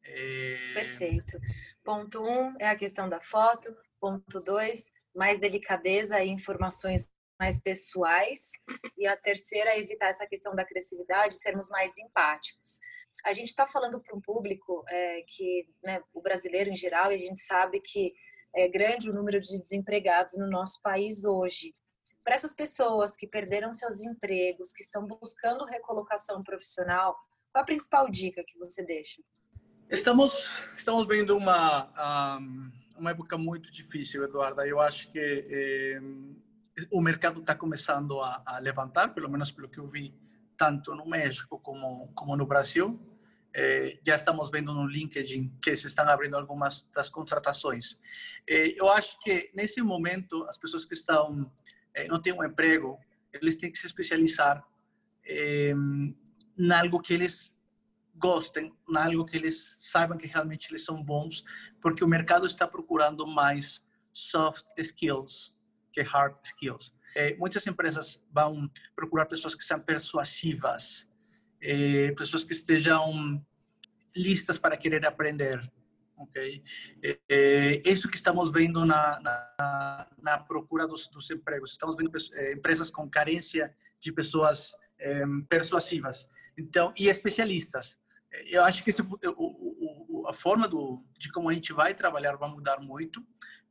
É... 0.04 0.58
Perfeito. 0.74 1.40
Ponto 1.84 2.22
um 2.24 2.56
é 2.60 2.68
a 2.68 2.76
questão 2.76 3.08
da 3.08 3.22
foto. 3.22 3.76
Ponto 4.00 4.42
dois, 4.42 4.92
mais 5.16 5.40
delicadeza 5.40 6.22
e 6.22 6.30
informações 6.30 7.10
mais 7.40 7.60
pessoais. 7.62 8.52
E 8.98 9.08
a 9.08 9.16
terceira 9.16 9.72
é 9.72 9.80
evitar 9.80 10.08
essa 10.08 10.28
questão 10.28 10.56
da 10.56 10.64
agressividade, 10.64 11.36
sermos 11.36 11.70
mais 11.70 11.98
empáticos 11.98 12.80
a 13.26 13.34
gente 13.34 13.48
está 13.48 13.66
falando 13.66 14.02
para 14.02 14.16
um 14.16 14.22
público 14.22 14.84
é, 14.90 15.22
que, 15.28 15.68
né, 15.84 16.02
o 16.14 16.22
brasileiro 16.22 16.70
em 16.70 16.76
geral, 16.76 17.12
e 17.12 17.16
a 17.16 17.18
gente 17.18 17.40
sabe 17.40 17.80
que 17.80 18.14
é 18.56 18.68
grande 18.68 19.10
o 19.10 19.14
número 19.14 19.40
de 19.40 19.60
desempregados 19.60 20.38
no 20.38 20.50
nosso 20.50 20.82
país 20.82 21.26
hoje. 21.26 21.76
Para 22.24 22.36
essas 22.36 22.54
pessoas 22.54 23.16
que 23.18 23.28
perderam 23.28 23.74
seus 23.74 24.02
empregos, 24.02 24.72
que 24.72 24.84
estão 24.84 25.06
buscando 25.06 25.66
recolocação 25.66 26.42
profissional, 26.44 27.16
qual 27.52 27.64
a 27.64 27.66
principal 27.66 28.10
dica 28.10 28.44
que 28.46 28.58
você 28.58 28.84
deixa? 28.84 29.22
Estamos 29.90 30.50
estamos 30.76 31.06
vendo 31.06 31.36
uma 31.36 32.40
uma 32.98 33.12
época 33.12 33.38
muito 33.38 33.72
difícil, 33.72 34.24
Eduarda. 34.24 34.66
Eu 34.66 34.80
acho 34.80 35.12
que 35.12 35.20
eh, 35.20 36.00
o 36.92 37.02
mercado 37.02 37.42
está 37.42 37.54
começando 37.54 38.22
a, 38.22 38.42
a 38.46 38.60
levantar, 38.60 39.14
pelo 39.14 39.30
menos 39.30 39.52
pelo 39.52 39.70
que 39.70 39.80
eu 39.80 39.88
vi 39.88 40.14
tanto 40.58 40.96
no 40.96 41.06
México 41.06 41.60
como, 41.60 42.12
como 42.14 42.36
no 42.36 42.46
Brasil. 42.46 43.00
Eh, 43.56 44.00
já 44.06 44.16
estamos 44.16 44.50
vendo 44.50 44.74
no 44.74 44.88
LinkedIn 44.88 45.60
que 45.62 45.76
se 45.76 45.88
estão 45.88 46.08
abrindo 46.10 46.36
algumas 46.36 46.90
das 46.94 47.08
contratações. 47.08 48.00
Eh, 48.48 48.74
eu 48.76 48.90
acho 48.90 49.20
que 49.20 49.52
nesse 49.54 49.82
momento 49.82 50.44
as 50.46 50.58
pessoas 50.58 50.86
que 50.86 50.94
estão 50.94 51.52
eh, 51.94 52.08
não 52.08 52.20
têm 52.20 52.34
um 52.34 52.44
emprego, 52.44 52.98
eles 53.32 53.56
têm 53.56 53.72
que 53.72 53.78
se 53.78 53.86
especializar 53.86 54.64
em 55.26 56.72
algo 56.72 57.00
que 57.00 57.14
eles 57.14 57.58
gostem, 58.16 58.74
em 58.90 58.98
algo 58.98 59.26
que 59.26 59.38
eles 59.38 59.76
saibam 59.80 60.18
que 60.18 60.28
realmente 60.28 60.70
eles 60.70 60.84
são 60.84 61.02
bons, 61.02 61.44
porque 61.80 62.04
o 62.04 62.08
mercado 62.08 62.46
está 62.46 62.68
procurando 62.68 63.26
mais 63.26 63.86
soft 64.12 64.66
skills 64.78 65.56
que 65.94 66.02
hard 66.02 66.36
skills 66.44 66.94
é, 67.16 67.36
muitas 67.36 67.66
empresas 67.68 68.24
vão 68.32 68.70
procurar 68.96 69.26
pessoas 69.26 69.56
que 69.56 69.64
sejam 69.64 69.82
persuasivas, 69.82 71.08
é, 71.62 72.12
pessoas 72.12 72.44
que 72.44 72.54
estejam 72.54 73.44
listas 74.16 74.58
para 74.58 74.78
querer 74.78 75.06
aprender. 75.06 75.62
Ok? 76.18 76.64
É, 77.30 77.82
isso 77.86 78.10
que 78.10 78.16
estamos 78.16 78.52
vendo 78.52 78.86
na, 78.86 79.20
na, 79.20 80.08
na 80.22 80.38
procura 80.38 80.88
dos, 80.88 81.08
dos, 81.08 81.30
empregos. 81.32 81.72
Estamos 81.72 81.96
vendo 81.96 82.12
empresas 82.56 82.90
com 82.90 83.10
carência 83.10 83.76
de 84.00 84.12
pessoas 84.12 84.74
persuasivas. 85.50 86.30
Então, 86.58 86.94
e 86.98 87.10
especialistas. 87.10 87.98
Eu 88.46 88.64
acho 88.64 88.84
que 88.84 88.90
esse, 88.90 89.02
o, 89.02 89.08
o, 89.38 90.28
a 90.28 90.34
forma 90.34 90.68
do, 90.68 91.04
de 91.18 91.32
como 91.32 91.50
a 91.50 91.54
gente 91.54 91.74
vai 91.74 91.94
trabalhar 91.94 92.36
vai 92.36 92.50
mudar 92.50 92.80
muito, 92.80 93.26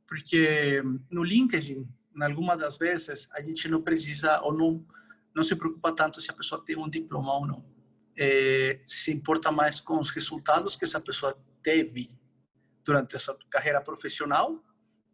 porque 0.07 0.81
no 1.09 1.23
LinkedIn 1.23 1.87
em 2.15 2.23
algumas 2.23 2.59
das 2.59 2.77
vezes, 2.77 3.27
a 3.31 3.41
gente 3.41 3.67
não 3.67 3.81
precisa 3.81 4.39
ou 4.41 4.53
não, 4.53 4.85
não 5.35 5.43
se 5.43 5.55
preocupa 5.55 5.91
tanto 5.91 6.21
se 6.21 6.29
a 6.29 6.33
pessoa 6.33 6.63
tem 6.63 6.77
um 6.77 6.89
diploma 6.89 7.33
ou 7.33 7.47
não. 7.47 7.65
É, 8.15 8.81
se 8.85 9.11
importa 9.11 9.51
mais 9.51 9.79
com 9.79 9.99
os 9.99 10.11
resultados 10.11 10.75
que 10.75 10.83
essa 10.83 11.01
pessoa 11.01 11.35
teve 11.63 12.09
durante 12.83 13.15
a 13.15 13.19
sua 13.19 13.37
carreira 13.49 13.81
profissional 13.81 14.63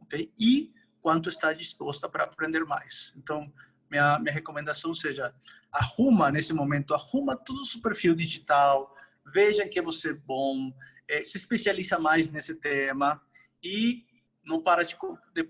okay? 0.02 0.32
e 0.38 0.74
quanto 1.02 1.30
está 1.30 1.54
disposta 1.54 2.10
para 2.10 2.26
aprender 2.26 2.66
mais. 2.66 3.14
Então, 3.16 3.52
minha, 3.90 4.20
minha 4.20 4.34
recomendação 4.34 4.94
seja, 4.94 5.34
arruma 5.72 6.32
nesse 6.32 6.54
momento, 6.54 6.94
arruma 6.94 7.38
todo 7.38 7.60
o 7.60 7.66
seu 7.66 7.82
perfil 7.82 8.14
digital, 8.14 8.94
veja 9.26 9.68
que 9.68 9.82
você 9.82 10.10
é 10.10 10.14
bom, 10.14 10.74
é, 11.08 11.24
se 11.24 11.38
especializa 11.38 11.98
mais 11.98 12.32
nesse 12.32 12.56
tema 12.56 13.22
e 13.64 14.06
não 14.50 14.60
para 14.60 14.84
de, 14.84 14.98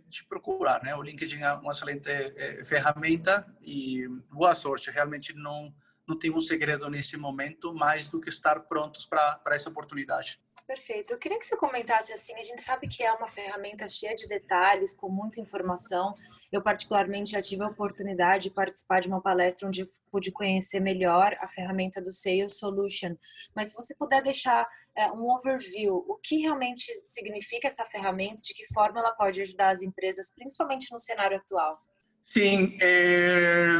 de, 0.09 0.23
procurar, 0.25 0.83
né? 0.83 0.93
O 0.93 1.01
LinkedIn 1.01 1.39
é 1.39 1.53
uma 1.53 1.71
excelente 1.71 2.09
é, 2.09 2.61
ferramenta 2.65 3.47
e 3.61 4.05
boa 4.29 4.53
sorte. 4.53 4.91
Realmente 4.91 5.33
não 5.33 5.73
não 6.05 6.17
tem 6.17 6.31
um 6.31 6.41
segredo 6.41 6.89
nesse 6.89 7.15
momento 7.15 7.71
mais 7.71 8.07
do 8.07 8.19
que 8.19 8.29
estar 8.29 8.61
prontos 8.61 9.05
para 9.05 9.39
essa 9.51 9.69
oportunidade. 9.69 10.41
Perfeito. 10.69 11.11
Eu 11.11 11.17
queria 11.17 11.39
que 11.39 11.47
você 11.47 11.57
comentasse 11.57 12.13
assim, 12.13 12.35
a 12.35 12.43
gente 12.43 12.61
sabe 12.61 12.87
que 12.87 13.01
é 13.01 13.11
uma 13.11 13.27
ferramenta 13.27 13.89
cheia 13.89 14.15
de 14.15 14.27
detalhes, 14.27 14.93
com 14.93 15.09
muita 15.09 15.41
informação. 15.41 16.13
Eu 16.51 16.61
particularmente 16.61 17.31
já 17.31 17.41
tive 17.41 17.63
a 17.63 17.69
oportunidade 17.69 18.43
de 18.43 18.51
participar 18.51 18.99
de 18.99 19.07
uma 19.07 19.19
palestra 19.19 19.67
onde 19.67 19.87
pude 20.11 20.31
conhecer 20.31 20.79
melhor 20.79 21.35
a 21.41 21.47
ferramenta 21.47 21.99
do 21.99 22.13
Sales 22.13 22.59
Solution. 22.59 23.15
Mas 23.55 23.69
se 23.69 23.75
você 23.75 23.95
puder 23.95 24.21
deixar 24.21 24.63
é, 24.95 25.11
um 25.11 25.31
overview, 25.31 26.05
o 26.07 26.19
que 26.21 26.41
realmente 26.41 26.85
significa 27.03 27.67
essa 27.67 27.85
ferramenta, 27.85 28.43
de 28.43 28.53
que 28.53 28.71
forma 28.71 28.99
ela 28.99 29.13
pode 29.13 29.41
ajudar 29.41 29.71
as 29.71 29.81
empresas, 29.81 30.31
principalmente 30.31 30.91
no 30.91 30.99
cenário 30.99 31.37
atual? 31.37 31.81
Sim, 32.27 32.77
é... 32.79 33.79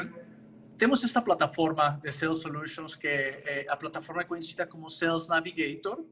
temos 0.75 1.03
essa 1.03 1.21
plataforma 1.21 1.99
de 2.01 2.11
Sales 2.11 2.39
Solutions 2.39 2.95
que 2.95 3.07
é 3.07 3.67
a 3.69 3.77
plataforma 3.77 4.25
conhecida 4.25 4.65
como 4.65 4.89
Sales 4.89 5.27
Navigator 5.27 6.03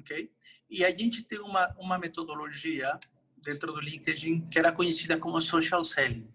ok? 0.00 0.30
E 0.68 0.84
a 0.84 0.90
gente 0.90 1.24
tem 1.24 1.40
uma, 1.40 1.74
uma 1.78 1.98
metodologia 1.98 2.98
dentro 3.42 3.72
do 3.72 3.80
LinkedIn 3.80 4.48
que 4.48 4.58
era 4.58 4.72
conhecida 4.72 5.18
como 5.18 5.40
social 5.40 5.82
selling. 5.82 6.28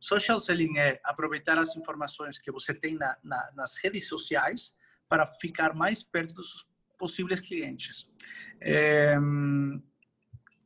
Social 0.00 0.40
selling 0.40 0.78
é 0.78 1.00
aproveitar 1.04 1.58
as 1.58 1.76
informações 1.76 2.38
que 2.38 2.50
você 2.50 2.72
tem 2.72 2.94
na, 2.94 3.16
na, 3.22 3.50
nas 3.54 3.76
redes 3.82 4.08
sociais 4.08 4.74
para 5.08 5.26
ficar 5.40 5.74
mais 5.74 6.02
perto 6.02 6.34
dos 6.34 6.66
possíveis 6.98 7.40
clientes. 7.40 8.08
É, 8.60 9.16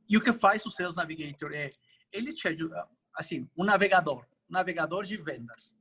e 0.09 0.17
o 0.17 0.21
que 0.21 0.33
faz 0.33 0.65
o 0.67 0.71
Sales 0.71 0.97
Navigator 0.97 1.53
é, 1.53 1.73
ele 2.13 2.33
te 2.33 2.49
ajuda, 2.49 2.87
assim, 3.15 3.49
um 3.57 3.65
navegador, 3.65 4.27
navegador 4.49 5.05
de 5.05 5.17
vendas. 5.17 5.77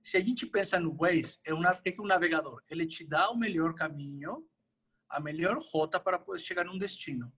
Se 0.00 0.16
a 0.16 0.20
gente 0.20 0.46
pensa 0.46 0.80
no 0.80 0.94
Waze, 0.94 1.38
é 1.44 1.54
um, 1.54 1.62
é 1.64 2.00
um 2.00 2.06
navegador, 2.06 2.62
ele 2.68 2.86
te 2.86 3.06
dá 3.06 3.30
o 3.30 3.36
melhor 3.36 3.74
caminho 3.74 4.44
a 5.12 5.20
melhor 5.20 5.58
rota 5.72 6.00
para 6.00 6.20
chegar 6.38 6.64
num 6.64 6.78
destino. 6.78 7.32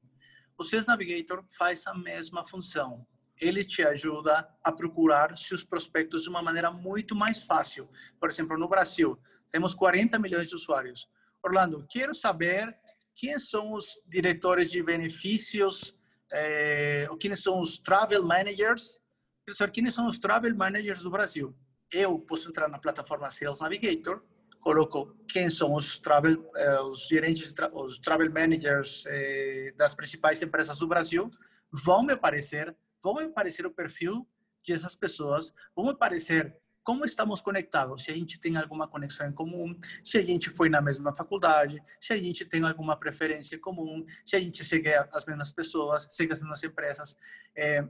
O 0.56 0.64
Sales 0.64 0.86
Navigator 0.86 1.44
faz 1.50 1.86
a 1.86 1.94
mesma 1.94 2.46
função. 2.46 3.06
Ele 3.40 3.64
te 3.64 3.82
ajuda 3.82 4.48
a 4.62 4.70
procurar 4.70 5.36
seus 5.36 5.64
prospectos 5.64 6.22
de 6.22 6.28
uma 6.28 6.40
maneira 6.40 6.70
muito 6.70 7.16
mais 7.16 7.42
fácil. 7.42 7.88
Por 8.20 8.30
exemplo, 8.30 8.56
no 8.56 8.68
Brasil, 8.68 9.18
temos 9.50 9.74
40 9.74 10.18
milhões 10.18 10.48
de 10.48 10.54
usuários. 10.54 11.08
Orlando, 11.42 11.84
quero 11.90 12.14
saber 12.14 12.74
quem 13.14 13.38
são 13.38 13.72
os 13.72 14.00
diretores 14.06 14.70
de 14.70 14.82
benefícios, 14.82 15.96
eh, 16.32 17.06
ou 17.10 17.16
quem 17.16 17.34
são 17.34 17.60
os 17.60 17.78
travel 17.78 18.24
managers. 18.24 19.00
Quero 19.44 19.56
saber 19.56 19.72
quem 19.72 19.90
são 19.90 20.06
os 20.06 20.18
travel 20.18 20.54
managers 20.56 21.02
do 21.02 21.10
Brasil. 21.10 21.54
Eu 21.92 22.18
posso 22.18 22.48
entrar 22.48 22.68
na 22.68 22.78
plataforma 22.78 23.30
Sales 23.30 23.60
Navigator, 23.60 24.22
coloco 24.64 25.14
quem 25.28 25.50
são 25.50 25.74
os 25.74 25.98
travel, 25.98 26.50
eh, 26.56 26.80
os 26.80 27.06
gerentes, 27.06 27.54
os 27.74 27.98
travel 27.98 28.32
managers 28.32 29.04
eh, 29.06 29.74
das 29.76 29.94
principais 29.94 30.40
empresas 30.40 30.78
do 30.78 30.88
Brasil, 30.88 31.30
vão 31.70 32.02
me 32.02 32.14
aparecer, 32.14 32.74
vão 33.02 33.14
me 33.14 33.24
aparecer 33.24 33.66
o 33.66 33.70
perfil 33.70 34.26
dessas 34.66 34.96
pessoas, 34.96 35.52
vão 35.76 35.84
me 35.84 35.90
aparecer 35.90 36.56
como 36.82 37.04
estamos 37.04 37.42
conectados, 37.42 38.04
se 38.04 38.10
a 38.10 38.14
gente 38.14 38.40
tem 38.40 38.56
alguma 38.56 38.88
conexão 38.88 39.26
em 39.26 39.32
comum, 39.32 39.78
se 40.02 40.16
a 40.18 40.22
gente 40.22 40.48
foi 40.50 40.70
na 40.70 40.80
mesma 40.80 41.14
faculdade, 41.14 41.82
se 42.00 42.14
a 42.14 42.16
gente 42.16 42.44
tem 42.46 42.62
alguma 42.64 42.96
preferência 42.96 43.58
comum, 43.58 44.04
se 44.24 44.36
a 44.36 44.40
gente 44.40 44.64
segue 44.64 44.94
as 44.94 45.24
mesmas 45.26 45.50
pessoas, 45.50 46.06
segue 46.10 46.32
as 46.32 46.40
mesmas 46.40 46.62
empresas. 46.62 47.16
É, 47.54 47.80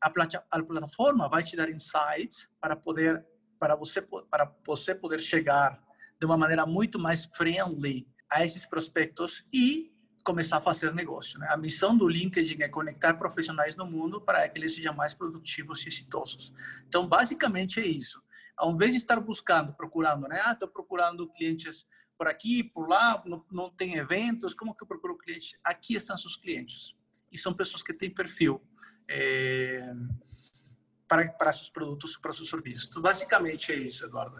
a, 0.00 0.12
a 0.50 0.62
plataforma 0.62 1.28
vai 1.28 1.44
te 1.44 1.56
dar 1.56 1.70
insights 1.70 2.48
para 2.60 2.74
poder 2.74 3.24
para 3.58 3.76
você 3.76 4.02
para 4.02 4.52
você 4.66 4.94
poder 4.94 5.20
chegar 5.20 5.80
de 6.18 6.26
uma 6.26 6.36
maneira 6.36 6.64
muito 6.66 6.98
mais 6.98 7.24
friendly 7.24 8.06
a 8.30 8.44
esses 8.44 8.66
prospectos 8.66 9.44
e 9.52 9.92
começar 10.24 10.56
a 10.56 10.60
fazer 10.60 10.92
negócio. 10.94 11.38
Né? 11.38 11.46
A 11.50 11.56
missão 11.56 11.96
do 11.96 12.08
LinkedIn 12.08 12.62
é 12.62 12.68
conectar 12.68 13.14
profissionais 13.14 13.76
no 13.76 13.86
mundo 13.86 14.20
para 14.20 14.48
que 14.48 14.58
eles 14.58 14.74
sejam 14.74 14.94
mais 14.94 15.12
produtivos 15.12 15.84
e 15.84 15.88
exitosos. 15.88 16.52
Então, 16.86 17.06
basicamente 17.06 17.80
é 17.80 17.86
isso 17.86 18.24
ao 18.56 18.72
invés 18.72 18.92
de 18.92 18.98
estar 18.98 19.20
buscando, 19.20 19.72
procurando, 19.72 20.28
né? 20.28 20.40
Ah, 20.44 20.52
estou 20.52 20.68
procurando 20.68 21.28
clientes 21.28 21.86
por 22.16 22.28
aqui, 22.28 22.62
por 22.62 22.88
lá, 22.88 23.22
não, 23.26 23.44
não 23.50 23.70
tem 23.70 23.96
eventos, 23.96 24.54
como 24.54 24.74
que 24.74 24.82
eu 24.82 24.86
procuro 24.86 25.18
clientes? 25.18 25.58
Aqui 25.64 25.96
estão 25.96 26.16
seus 26.16 26.36
clientes. 26.36 26.94
E 27.32 27.38
são 27.38 27.52
pessoas 27.52 27.82
que 27.82 27.92
têm 27.92 28.08
perfil 28.08 28.62
é, 29.08 29.92
para, 31.08 31.28
para 31.32 31.52
seus 31.52 31.68
produtos, 31.68 32.16
para 32.16 32.32
seus 32.32 32.48
serviços. 32.48 32.88
Então, 32.88 33.02
basicamente 33.02 33.72
é 33.72 33.76
isso, 33.76 34.04
Eduardo. 34.04 34.36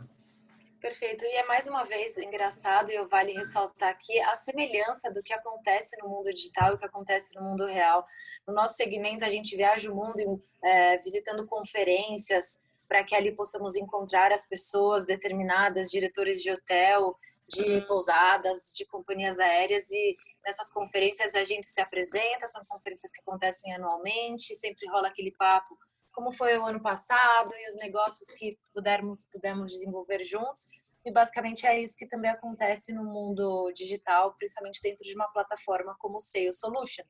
Perfeito. 0.84 1.24
E 1.24 1.36
é 1.36 1.46
mais 1.46 1.66
uma 1.66 1.82
vez 1.84 2.18
engraçado 2.18 2.90
e 2.90 2.94
eu 2.94 3.08
vale 3.08 3.32
ressaltar 3.32 3.88
aqui 3.88 4.20
a 4.20 4.36
semelhança 4.36 5.10
do 5.10 5.22
que 5.22 5.32
acontece 5.32 5.96
no 6.02 6.10
mundo 6.10 6.28
digital 6.28 6.72
e 6.72 6.74
o 6.74 6.78
que 6.78 6.84
acontece 6.84 7.34
no 7.34 7.40
mundo 7.40 7.64
real. 7.64 8.04
No 8.46 8.52
nosso 8.52 8.74
segmento, 8.74 9.24
a 9.24 9.30
gente 9.30 9.56
viaja 9.56 9.90
o 9.90 9.96
mundo 9.96 10.44
é, 10.62 10.98
visitando 10.98 11.46
conferências, 11.46 12.60
para 12.86 13.02
que 13.02 13.14
ali 13.14 13.34
possamos 13.34 13.76
encontrar 13.76 14.30
as 14.30 14.46
pessoas 14.46 15.06
determinadas, 15.06 15.90
diretores 15.90 16.42
de 16.42 16.50
hotel, 16.50 17.16
de 17.48 17.80
pousadas, 17.86 18.70
de 18.76 18.84
companhias 18.84 19.40
aéreas 19.40 19.90
e 19.90 20.14
nessas 20.44 20.70
conferências 20.70 21.34
a 21.34 21.44
gente 21.44 21.66
se 21.66 21.80
apresenta, 21.80 22.46
são 22.46 22.62
conferências 22.66 23.10
que 23.10 23.22
acontecem 23.22 23.72
anualmente, 23.72 24.54
sempre 24.54 24.86
rola 24.90 25.08
aquele 25.08 25.32
papo 25.32 25.78
como 26.14 26.32
foi 26.32 26.56
o 26.58 26.64
ano 26.64 26.80
passado 26.80 27.52
e 27.54 27.70
os 27.70 27.76
negócios 27.76 28.30
que 28.30 28.58
pudermos 28.72 29.26
pudemos 29.26 29.70
desenvolver 29.70 30.24
juntos. 30.24 30.66
E 31.04 31.12
basicamente 31.12 31.66
é 31.66 31.78
isso 31.78 31.96
que 31.96 32.06
também 32.06 32.30
acontece 32.30 32.92
no 32.92 33.04
mundo 33.04 33.70
digital, 33.72 34.34
principalmente 34.34 34.80
dentro 34.80 35.04
de 35.04 35.14
uma 35.14 35.28
plataforma 35.28 35.94
como 35.98 36.16
o 36.16 36.20
Sales 36.20 36.58
Solution. 36.58 37.04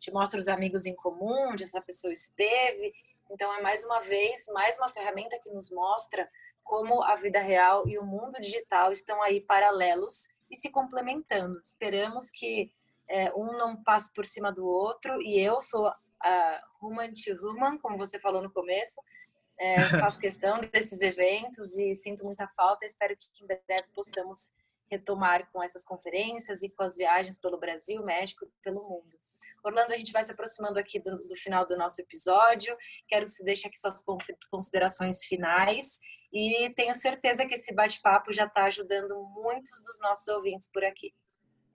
Te 0.00 0.10
mostra 0.12 0.40
os 0.40 0.48
amigos 0.48 0.84
em 0.84 0.96
comum, 0.96 1.50
onde 1.52 1.62
essa 1.62 1.80
pessoa 1.80 2.12
esteve, 2.12 2.92
então, 3.30 3.52
é 3.52 3.60
mais 3.60 3.84
uma 3.84 4.00
vez, 4.00 4.46
mais 4.52 4.76
uma 4.76 4.88
ferramenta 4.88 5.38
que 5.40 5.50
nos 5.50 5.70
mostra 5.70 6.28
como 6.62 7.02
a 7.02 7.16
vida 7.16 7.40
real 7.40 7.86
e 7.88 7.98
o 7.98 8.04
mundo 8.04 8.40
digital 8.40 8.92
estão 8.92 9.22
aí 9.22 9.40
paralelos 9.40 10.28
e 10.50 10.56
se 10.56 10.70
complementando. 10.70 11.60
Esperamos 11.62 12.30
que 12.30 12.72
é, 13.08 13.32
um 13.34 13.52
não 13.56 13.82
passe 13.82 14.12
por 14.12 14.24
cima 14.24 14.52
do 14.52 14.66
outro 14.66 15.20
e 15.22 15.38
eu 15.38 15.60
sou 15.60 15.92
a 16.22 16.62
human 16.82 17.12
to 17.12 17.32
human, 17.40 17.78
como 17.78 17.96
você 17.96 18.18
falou 18.18 18.42
no 18.42 18.52
começo, 18.52 19.00
é, 19.58 19.76
faço 20.10 20.20
questão 20.20 20.60
desses 20.60 21.00
eventos 21.00 21.76
e 21.76 21.94
sinto 21.94 22.24
muita 22.24 22.48
falta. 22.48 22.84
Espero 22.84 23.16
que 23.16 23.44
em 23.44 23.46
breve 23.46 23.88
possamos 23.94 24.50
retomar 24.90 25.50
com 25.50 25.62
essas 25.62 25.84
conferências 25.84 26.62
e 26.62 26.68
com 26.68 26.82
as 26.82 26.96
viagens 26.96 27.40
pelo 27.40 27.58
Brasil, 27.58 28.04
México 28.04 28.44
e 28.44 28.62
pelo 28.62 28.88
mundo. 28.88 29.18
Orlando, 29.64 29.92
a 29.92 29.96
gente 29.96 30.12
vai 30.12 30.22
se 30.22 30.30
aproximando 30.30 30.78
aqui 30.78 31.00
do, 31.00 31.18
do 31.26 31.36
final 31.36 31.66
do 31.66 31.76
nosso 31.76 32.00
episódio. 32.00 32.76
Quero 33.08 33.26
que 33.26 33.32
você 33.32 33.42
deixe 33.42 33.66
aqui 33.66 33.78
suas 33.78 34.02
considerações 34.48 35.24
finais 35.24 35.98
e 36.32 36.70
tenho 36.76 36.94
certeza 36.94 37.46
que 37.46 37.54
esse 37.54 37.74
bate-papo 37.74 38.32
já 38.32 38.46
está 38.46 38.64
ajudando 38.64 39.14
muitos 39.34 39.82
dos 39.82 39.98
nossos 40.00 40.28
ouvintes 40.28 40.70
por 40.70 40.84
aqui. 40.84 41.12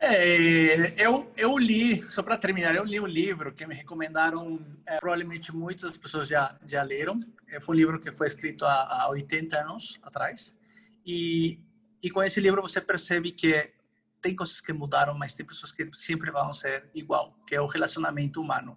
É, 0.03 0.95
eu, 0.97 1.31
eu 1.37 1.55
li, 1.59 2.03
só 2.09 2.23
para 2.23 2.35
terminar, 2.35 2.75
eu 2.75 2.83
li 2.83 2.99
um 2.99 3.05
livro 3.05 3.53
que 3.53 3.67
me 3.67 3.75
recomendaram, 3.75 4.59
é, 4.83 4.99
provavelmente 4.99 5.55
muitas 5.55 5.95
pessoas 5.95 6.27
já, 6.27 6.57
já 6.65 6.81
leram. 6.81 7.19
É, 7.47 7.59
foi 7.59 7.75
um 7.75 7.77
livro 7.77 7.99
que 7.99 8.11
foi 8.11 8.25
escrito 8.25 8.65
há, 8.65 9.03
há 9.03 9.09
80 9.09 9.59
anos 9.59 9.99
atrás. 10.01 10.57
E, 11.05 11.59
e 12.01 12.09
com 12.09 12.23
esse 12.23 12.39
livro 12.39 12.63
você 12.63 12.81
percebe 12.81 13.31
que 13.31 13.71
tem 14.19 14.35
coisas 14.35 14.59
que 14.59 14.73
mudaram, 14.73 15.13
mas 15.13 15.35
tem 15.35 15.45
pessoas 15.45 15.71
que 15.71 15.87
sempre 15.93 16.31
vão 16.31 16.51
ser 16.51 16.89
igual, 16.95 17.37
que 17.45 17.53
é 17.53 17.61
o 17.61 17.67
relacionamento 17.67 18.41
humano. 18.41 18.75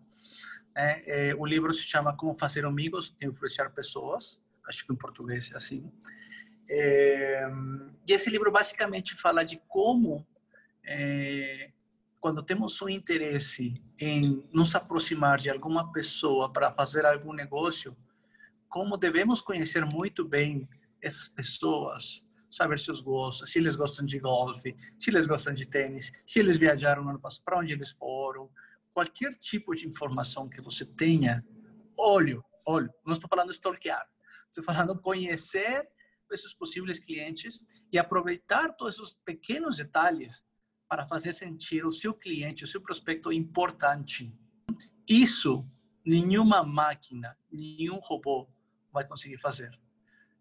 É, 0.77 1.31
é, 1.31 1.35
o 1.35 1.47
livro 1.47 1.73
se 1.73 1.85
chama 1.85 2.15
Como 2.15 2.37
Fazer 2.39 2.67
Amigos 2.67 3.17
e 3.19 3.25
Influenciar 3.25 3.71
Pessoas, 3.71 4.39
acho 4.67 4.87
que 4.87 4.93
em 4.93 4.97
português 4.97 5.51
é 5.53 5.57
assim. 5.57 5.91
É, 6.69 7.49
e 8.07 8.13
esse 8.13 8.29
livro 8.29 8.53
basicamente 8.53 9.15
fala 9.17 9.43
de 9.43 9.59
como, 9.67 10.27
é, 10.87 11.73
quando 12.21 12.43
temos 12.43 12.81
um 12.81 12.89
interesse 12.89 13.75
em 13.99 14.49
nos 14.53 14.75
aproximar 14.75 15.39
de 15.39 15.51
alguma 15.51 15.93
pessoa 15.93 16.53
para 16.53 16.73
fazer 16.73 17.05
algum 17.05 17.33
negócio, 17.33 17.97
como 18.69 18.97
devemos 18.97 19.41
conhecer 19.41 19.85
muito 19.85 20.25
bem 20.27 20.69
essas 21.03 21.29
pessoas, 21.29 22.27
saber 22.51 22.79
seus 22.79 23.01
gostos, 23.01 23.51
se 23.51 23.59
eles 23.59 23.77
gostam 23.77 24.07
de 24.07 24.19
golfe, 24.19 24.75
se 24.99 25.11
eles 25.11 25.27
gostam 25.27 25.53
de 25.53 25.67
tênis, 25.67 26.13
se 26.25 26.39
eles 26.39 26.57
viajaram 26.57 27.05
no 27.05 27.11
ano 27.11 27.21
passado, 27.21 27.45
para 27.45 27.59
onde 27.59 27.73
eles 27.73 27.91
foram, 27.91 28.51
qualquer 28.93 29.35
tipo 29.35 29.75
de 29.75 29.87
informação 29.87 30.49
que 30.49 30.61
você 30.61 30.87
tenha, 30.87 31.45
olho, 31.97 32.45
olho, 32.65 32.91
não 33.05 33.13
estou 33.13 33.29
falando 33.29 33.51
stalkear, 33.51 34.07
estou 34.49 34.65
falando 34.65 34.99
conhecer 35.01 35.87
esses 36.33 36.55
possíveis 36.55 36.99
clientes 36.99 37.61
e 37.93 37.99
aproveitar 37.99 38.73
todos 38.77 38.95
esses 38.99 39.15
pequenos 39.25 39.77
detalhes 39.77 40.45
para 40.95 41.09
fazer 41.09 41.33
sentir 41.33 41.85
o 41.85 41.91
seu 41.91 42.15
cliente, 42.15 42.63
o 42.63 42.69
seu 42.69 42.81
prospecto 42.81 43.33
importante. 43.33 44.33
Isso 45.09 45.69
nenhuma 46.07 46.63
máquina, 46.63 47.37
nenhum 47.51 47.97
robô 47.97 48.49
vai 48.93 49.05
conseguir 49.05 49.39
fazer. 49.39 49.77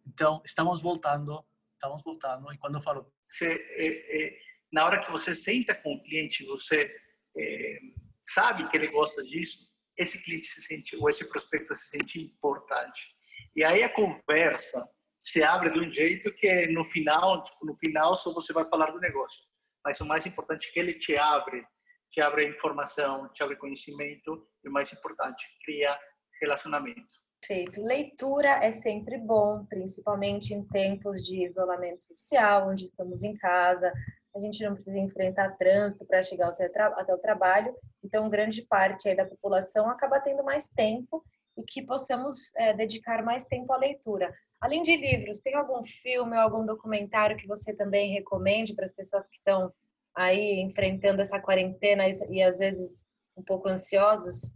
Então, 0.05 0.43
estamos 0.45 0.79
voltando 0.79 1.43
estávamos 1.83 2.03
voltando. 2.03 2.53
E 2.53 2.57
quando 2.59 2.75
eu 2.75 2.81
falo, 2.83 3.11
você, 3.25 3.55
é, 3.75 4.25
é, 4.25 4.37
na 4.71 4.85
hora 4.85 5.01
que 5.01 5.11
você 5.11 5.35
senta 5.35 5.73
com 5.73 5.95
o 5.95 6.03
cliente, 6.03 6.45
você 6.45 6.95
é, 7.35 7.79
sabe 8.23 8.69
que 8.69 8.77
ele 8.77 8.87
gosta 8.87 9.23
disso, 9.23 9.71
esse 9.97 10.23
cliente 10.23 10.45
se 10.45 10.61
sente, 10.61 10.95
ou 10.95 11.09
esse 11.09 11.27
prospecto 11.29 11.75
se 11.75 11.87
sente 11.87 12.21
importante. 12.21 13.15
E 13.55 13.63
aí 13.63 13.81
a 13.83 13.89
conversa 13.89 14.79
se 15.19 15.41
abre 15.41 15.71
de 15.71 15.79
um 15.79 15.91
jeito 15.91 16.31
que 16.35 16.67
no 16.67 16.85
final, 16.85 17.43
tipo, 17.43 17.65
no 17.65 17.75
final 17.75 18.15
só 18.15 18.31
você 18.31 18.53
vai 18.53 18.67
falar 18.69 18.91
do 18.91 18.99
negócio. 18.99 19.43
Mas 19.85 19.99
o 19.99 20.05
mais 20.05 20.25
importante 20.25 20.69
é 20.69 20.71
que 20.71 20.79
ele 20.79 20.93
te 20.93 21.15
abre, 21.17 21.65
te 22.09 22.21
abre 22.21 22.47
informação, 22.47 23.29
te 23.33 23.43
abre 23.43 23.55
conhecimento 23.55 24.47
e 24.63 24.69
o 24.69 24.71
mais 24.71 24.91
importante, 24.93 25.45
cria 25.65 25.97
relacionamento. 26.41 27.15
Perfeito. 27.41 27.83
Leitura 27.83 28.63
é 28.63 28.71
sempre 28.71 29.17
bom, 29.17 29.65
principalmente 29.65 30.53
em 30.53 30.65
tempos 30.65 31.25
de 31.25 31.45
isolamento 31.45 32.03
social, 32.03 32.69
onde 32.69 32.85
estamos 32.85 33.23
em 33.23 33.35
casa, 33.35 33.91
a 34.35 34.39
gente 34.39 34.63
não 34.63 34.73
precisa 34.73 34.97
enfrentar 34.97 35.57
trânsito 35.57 36.05
para 36.05 36.23
chegar 36.23 36.49
até, 36.49 36.65
até 36.65 37.13
o 37.13 37.19
trabalho, 37.19 37.75
então 38.03 38.29
grande 38.29 38.63
parte 38.63 39.13
da 39.13 39.25
população 39.25 39.89
acaba 39.89 40.19
tendo 40.19 40.43
mais 40.43 40.69
tempo 40.69 41.23
que 41.67 41.81
possamos 41.81 42.55
é, 42.55 42.73
dedicar 42.73 43.23
mais 43.23 43.43
tempo 43.45 43.71
à 43.73 43.77
leitura. 43.77 44.33
Além 44.61 44.81
de 44.81 44.95
livros, 44.95 45.41
tem 45.41 45.55
algum 45.55 45.83
filme 45.83 46.35
ou 46.37 46.41
algum 46.41 46.65
documentário 46.65 47.37
que 47.37 47.47
você 47.47 47.73
também 47.73 48.13
recomende 48.13 48.73
para 48.73 48.85
as 48.85 48.91
pessoas 48.91 49.27
que 49.27 49.35
estão 49.35 49.73
aí 50.15 50.61
enfrentando 50.61 51.21
essa 51.21 51.39
quarentena 51.39 52.05
e, 52.29 52.41
às 52.41 52.59
vezes 52.59 53.05
um 53.35 53.43
pouco 53.43 53.67
ansiosos? 53.67 54.53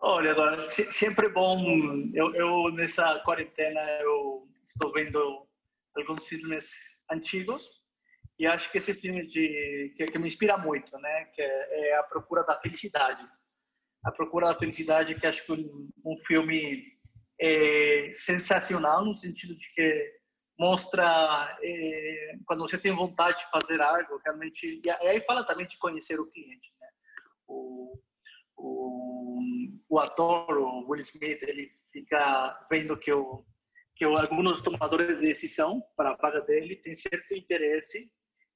Olha, 0.00 0.34
Dora, 0.34 0.68
sempre 0.68 1.28
bom. 1.28 1.58
Eu, 2.12 2.34
eu, 2.34 2.72
nessa 2.72 3.20
quarentena 3.20 3.80
eu 4.00 4.46
estou 4.66 4.92
vendo 4.92 5.46
alguns 5.96 6.26
filmes 6.26 6.72
antigos 7.10 7.78
e 8.38 8.46
acho 8.46 8.70
que 8.70 8.78
esse 8.78 8.94
filme 8.94 9.26
de 9.26 9.92
que, 9.96 10.06
que 10.06 10.18
me 10.18 10.28
inspira 10.28 10.56
muito, 10.56 10.96
né, 10.98 11.24
que 11.34 11.42
é, 11.42 11.88
é, 11.90 11.96
a 11.96 12.02
Procura 12.04 12.44
da 12.44 12.60
Felicidade. 12.60 13.26
A 14.04 14.12
Procura 14.12 14.48
da 14.48 14.58
Felicidade, 14.58 15.14
que 15.14 15.26
acho 15.26 15.44
que 15.44 15.52
um, 15.52 16.16
filme 16.26 16.84
é, 17.40 18.12
sensacional 18.14 19.04
no 19.04 19.16
sentido 19.16 19.56
de 19.56 19.72
que 19.72 20.18
mostra 20.58 21.56
é, 21.62 22.36
quando 22.46 22.60
você 22.60 22.78
tem 22.78 22.92
vontade 22.92 23.38
de 23.38 23.50
fazer 23.50 23.80
algo 23.80 24.20
realmente 24.24 24.80
e 24.84 24.90
aí 24.90 25.20
fala 25.20 25.44
também 25.44 25.66
de 25.66 25.78
conhecer 25.78 26.18
o 26.18 26.30
cliente, 26.30 26.72
né? 26.80 26.88
O, 27.46 28.00
o, 28.56 29.40
o 29.88 29.98
ator, 29.98 30.58
o 30.58 30.88
Will 30.88 31.00
Smith, 31.00 31.42
ele 31.42 31.70
fica 31.92 32.66
vendo 32.70 32.96
que, 32.96 33.12
o, 33.12 33.44
que 33.94 34.04
alguns 34.04 34.60
tomadores 34.60 35.20
de 35.20 35.26
decisão 35.26 35.82
para 35.96 36.10
a 36.10 36.16
vaga 36.16 36.40
dele 36.42 36.76
têm 36.76 36.94
certo 36.94 37.34
interesse 37.34 38.10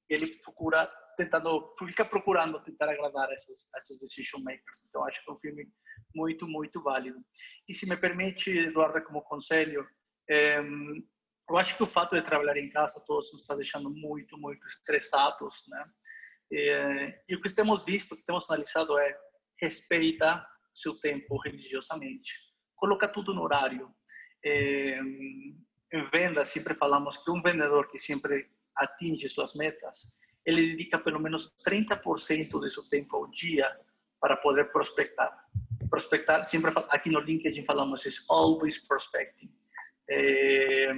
ele 0.09 0.27
procura 0.37 0.89
tentando 1.15 1.71
fica 1.79 2.05
procurando 2.05 2.63
tentar 2.63 2.89
agradar 2.89 3.31
esses 3.31 3.73
esses 3.75 3.99
decision 3.99 4.41
makers 4.43 4.85
então 4.87 5.05
acho 5.05 5.23
que 5.23 5.31
é 5.31 5.33
um 5.33 5.39
filme 5.39 5.67
muito 6.15 6.47
muito 6.47 6.81
válido 6.81 7.19
e 7.67 7.73
se 7.73 7.87
me 7.87 7.97
permite 7.97 8.57
Eduardo 8.57 9.03
como 9.03 9.21
conselho 9.21 9.87
é, 10.29 10.61
eu 11.49 11.57
acho 11.57 11.75
que 11.75 11.83
o 11.83 11.87
fato 11.87 12.15
de 12.15 12.21
trabalhar 12.21 12.57
em 12.57 12.69
casa 12.69 13.03
todos 13.05 13.31
nos 13.31 13.41
está 13.41 13.55
deixando 13.55 13.89
muito, 13.89 14.37
muito 14.37 14.65
estressados, 14.65 15.65
né? 15.69 15.85
E, 16.51 17.19
e 17.29 17.35
o 17.35 17.41
que 17.41 17.53
temos 17.53 17.83
visto, 17.83 18.15
que 18.15 18.25
temos 18.25 18.49
analisado 18.49 18.97
é 18.97 19.17
respeita 19.61 20.45
seu 20.73 20.99
tempo 20.99 21.37
religiosamente, 21.37 22.33
coloca 22.75 23.07
tudo 23.07 23.33
no 23.33 23.43
horário. 23.43 23.93
É, 24.45 24.99
em 24.99 26.09
venda, 26.11 26.43
sempre 26.43 26.73
falamos 26.73 27.17
que 27.17 27.31
um 27.31 27.41
vendedor 27.41 27.89
que 27.89 27.99
sempre 27.99 28.49
atinge 28.75 29.29
suas 29.29 29.53
metas, 29.53 30.17
ele 30.45 30.71
dedica 30.71 30.99
pelo 30.99 31.19
menos 31.19 31.55
30% 31.67 32.59
de 32.59 32.69
seu 32.69 32.83
tempo 32.89 33.15
ao 33.15 33.27
dia 33.27 33.69
para 34.19 34.37
poder 34.37 34.71
prospectar. 34.71 35.31
Prospectar, 35.89 36.43
sempre 36.43 36.71
aqui 36.89 37.09
no 37.09 37.19
LinkedIn 37.19 37.65
falamos, 37.65 38.05
is 38.05 38.25
always 38.29 38.77
prospecting. 38.87 39.53
É, 40.09 40.91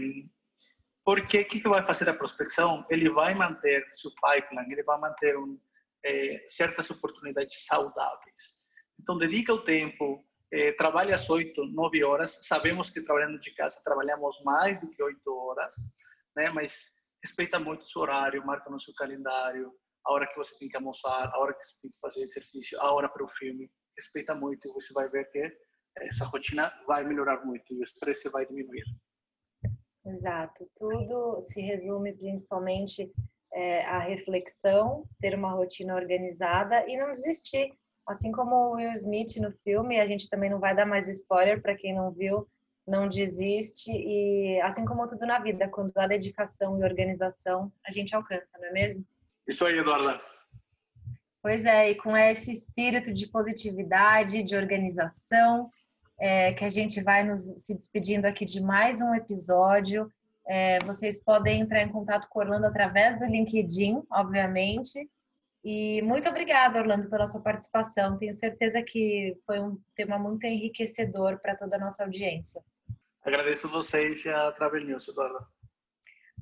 porque 1.03 1.41
o 1.41 1.45
que, 1.45 1.59
que 1.59 1.69
vai 1.69 1.85
fazer 1.85 2.09
a 2.09 2.13
prospecção? 2.13 2.85
Ele 2.89 3.09
vai 3.09 3.35
manter 3.35 3.85
seu 3.93 4.11
pipeline, 4.11 4.73
ele 4.73 4.83
vai 4.83 4.99
manter 4.99 5.37
um, 5.37 5.59
é, 6.03 6.45
certas 6.47 6.89
oportunidades 6.89 7.65
saudáveis. 7.65 8.65
Então, 8.99 9.17
dedica 9.17 9.53
o 9.53 9.61
tempo, 9.61 10.25
é, 10.51 10.71
trabalha 10.71 11.15
às 11.15 11.29
8, 11.29 11.65
9 11.65 12.03
horas. 12.03 12.39
Sabemos 12.43 12.89
que 12.89 13.01
trabalhando 13.01 13.39
de 13.39 13.51
casa 13.53 13.81
trabalhamos 13.83 14.41
mais 14.43 14.81
do 14.81 14.89
que 14.89 15.03
8 15.03 15.19
horas, 15.31 15.75
né? 16.35 16.49
mas 16.49 17.04
respeita 17.25 17.59
muito 17.59 17.81
o 17.81 17.85
seu 17.85 18.03
horário, 18.03 18.45
marca 18.45 18.69
no 18.69 18.79
seu 18.79 18.93
calendário, 18.93 19.73
a 20.05 20.13
hora 20.13 20.27
que 20.27 20.37
você 20.37 20.55
tem 20.59 20.69
que 20.69 20.77
almoçar, 20.77 21.31
a 21.33 21.39
hora 21.39 21.53
que 21.53 21.65
você 21.65 21.81
tem 21.81 21.91
que 21.91 21.99
fazer 21.99 22.21
exercício, 22.21 22.79
a 22.79 22.93
hora 22.93 23.09
para 23.09 23.25
o 23.25 23.29
filme. 23.29 23.67
Respeita 23.97 24.35
muito 24.35 24.67
e 24.67 24.71
você 24.71 24.93
vai 24.93 25.09
ver 25.09 25.25
que 25.31 25.51
essa 25.97 26.25
rotina 26.25 26.71
vai 26.85 27.03
melhorar 27.03 27.43
muito 27.43 27.73
e 27.73 27.79
o 27.79 27.83
estresse 27.83 28.29
vai 28.29 28.45
diminuir. 28.45 28.83
Exato. 30.05 30.69
Tudo 30.75 31.41
se 31.41 31.61
resume 31.61 32.11
principalmente 32.15 33.11
é, 33.53 33.83
à 33.85 33.99
reflexão, 33.99 35.09
ter 35.19 35.33
uma 35.33 35.51
rotina 35.51 35.95
organizada 35.95 36.87
e 36.87 36.95
não 36.95 37.11
desistir. 37.11 37.71
Assim 38.07 38.31
como 38.31 38.53
o 38.55 38.71
Will 38.73 38.91
Smith 38.91 39.35
no 39.37 39.51
filme, 39.63 39.99
a 39.99 40.05
gente 40.05 40.29
também 40.29 40.51
não 40.51 40.59
vai 40.59 40.75
dar 40.75 40.85
mais 40.85 41.07
spoiler 41.07 41.59
para 41.59 41.75
quem 41.75 41.95
não 41.95 42.11
viu, 42.11 42.47
não 42.87 43.07
desiste 43.07 43.91
e 43.91 44.59
assim 44.61 44.85
como 44.85 45.07
tudo 45.07 45.25
na 45.25 45.39
vida, 45.39 45.67
quando 45.67 45.97
há 45.97 46.07
dedicação 46.07 46.79
e 46.79 46.83
organização, 46.83 47.71
a 47.85 47.91
gente 47.91 48.15
alcança, 48.15 48.57
não 48.59 48.67
é 48.67 48.71
mesmo? 48.71 49.05
Isso 49.47 49.65
aí, 49.65 49.77
Eduarda. 49.77 50.21
Pois 51.41 51.65
é, 51.65 51.91
e 51.91 51.95
com 51.95 52.15
esse 52.17 52.51
espírito 52.51 53.13
de 53.13 53.27
positividade, 53.27 54.43
de 54.43 54.55
organização, 54.55 55.69
é, 56.19 56.53
que 56.53 56.65
a 56.65 56.69
gente 56.69 57.03
vai 57.03 57.23
nos 57.23 57.41
se 57.57 57.75
despedindo 57.75 58.25
aqui 58.25 58.45
de 58.45 58.61
mais 58.61 59.01
um 59.01 59.13
episódio. 59.13 60.11
É, 60.47 60.79
vocês 60.79 61.23
podem 61.23 61.61
entrar 61.61 61.81
em 61.81 61.91
contato 61.91 62.27
com 62.29 62.39
Orlando 62.39 62.67
através 62.67 63.19
do 63.19 63.25
LinkedIn, 63.25 64.03
obviamente. 64.11 65.07
E 65.63 66.01
muito 66.03 66.29
obrigada, 66.29 66.79
Orlando, 66.79 67.09
pela 67.09 67.25
sua 67.25 67.41
participação. 67.41 68.17
Tenho 68.17 68.33
certeza 68.33 68.81
que 68.83 69.35
foi 69.45 69.59
um 69.59 69.77
tema 69.95 70.17
muito 70.17 70.45
enriquecedor 70.45 71.39
para 71.39 71.55
toda 71.55 71.75
a 71.75 71.79
nossa 71.79 72.03
audiência. 72.03 72.61
Agradeço 73.25 73.67
vocês 73.67 74.23
e 74.25 74.29
a 74.29 74.51
Travel 74.51 74.85
News, 74.85 75.07
Eduardo. 75.07 75.39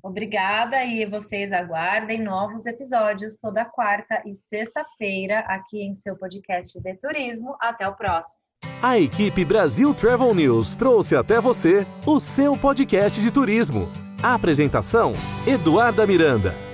Obrigada 0.03 0.83
e 0.83 1.05
vocês 1.05 1.53
aguardem 1.53 2.21
novos 2.21 2.65
episódios 2.65 3.37
toda 3.37 3.63
quarta 3.63 4.21
e 4.25 4.33
sexta-feira 4.33 5.39
aqui 5.47 5.81
em 5.81 5.93
seu 5.93 6.17
podcast 6.17 6.77
de 6.77 6.99
turismo. 6.99 7.55
Até 7.61 7.87
o 7.87 7.95
próximo. 7.95 8.43
A 8.81 8.99
equipe 8.99 9.45
Brasil 9.45 9.93
Travel 9.93 10.33
News 10.35 10.75
trouxe 10.75 11.15
até 11.15 11.39
você 11.39 11.87
o 12.05 12.19
seu 12.19 12.57
podcast 12.57 13.21
de 13.21 13.31
turismo. 13.31 13.89
A 14.21 14.33
apresentação: 14.33 15.13
Eduarda 15.47 16.05
Miranda. 16.05 16.72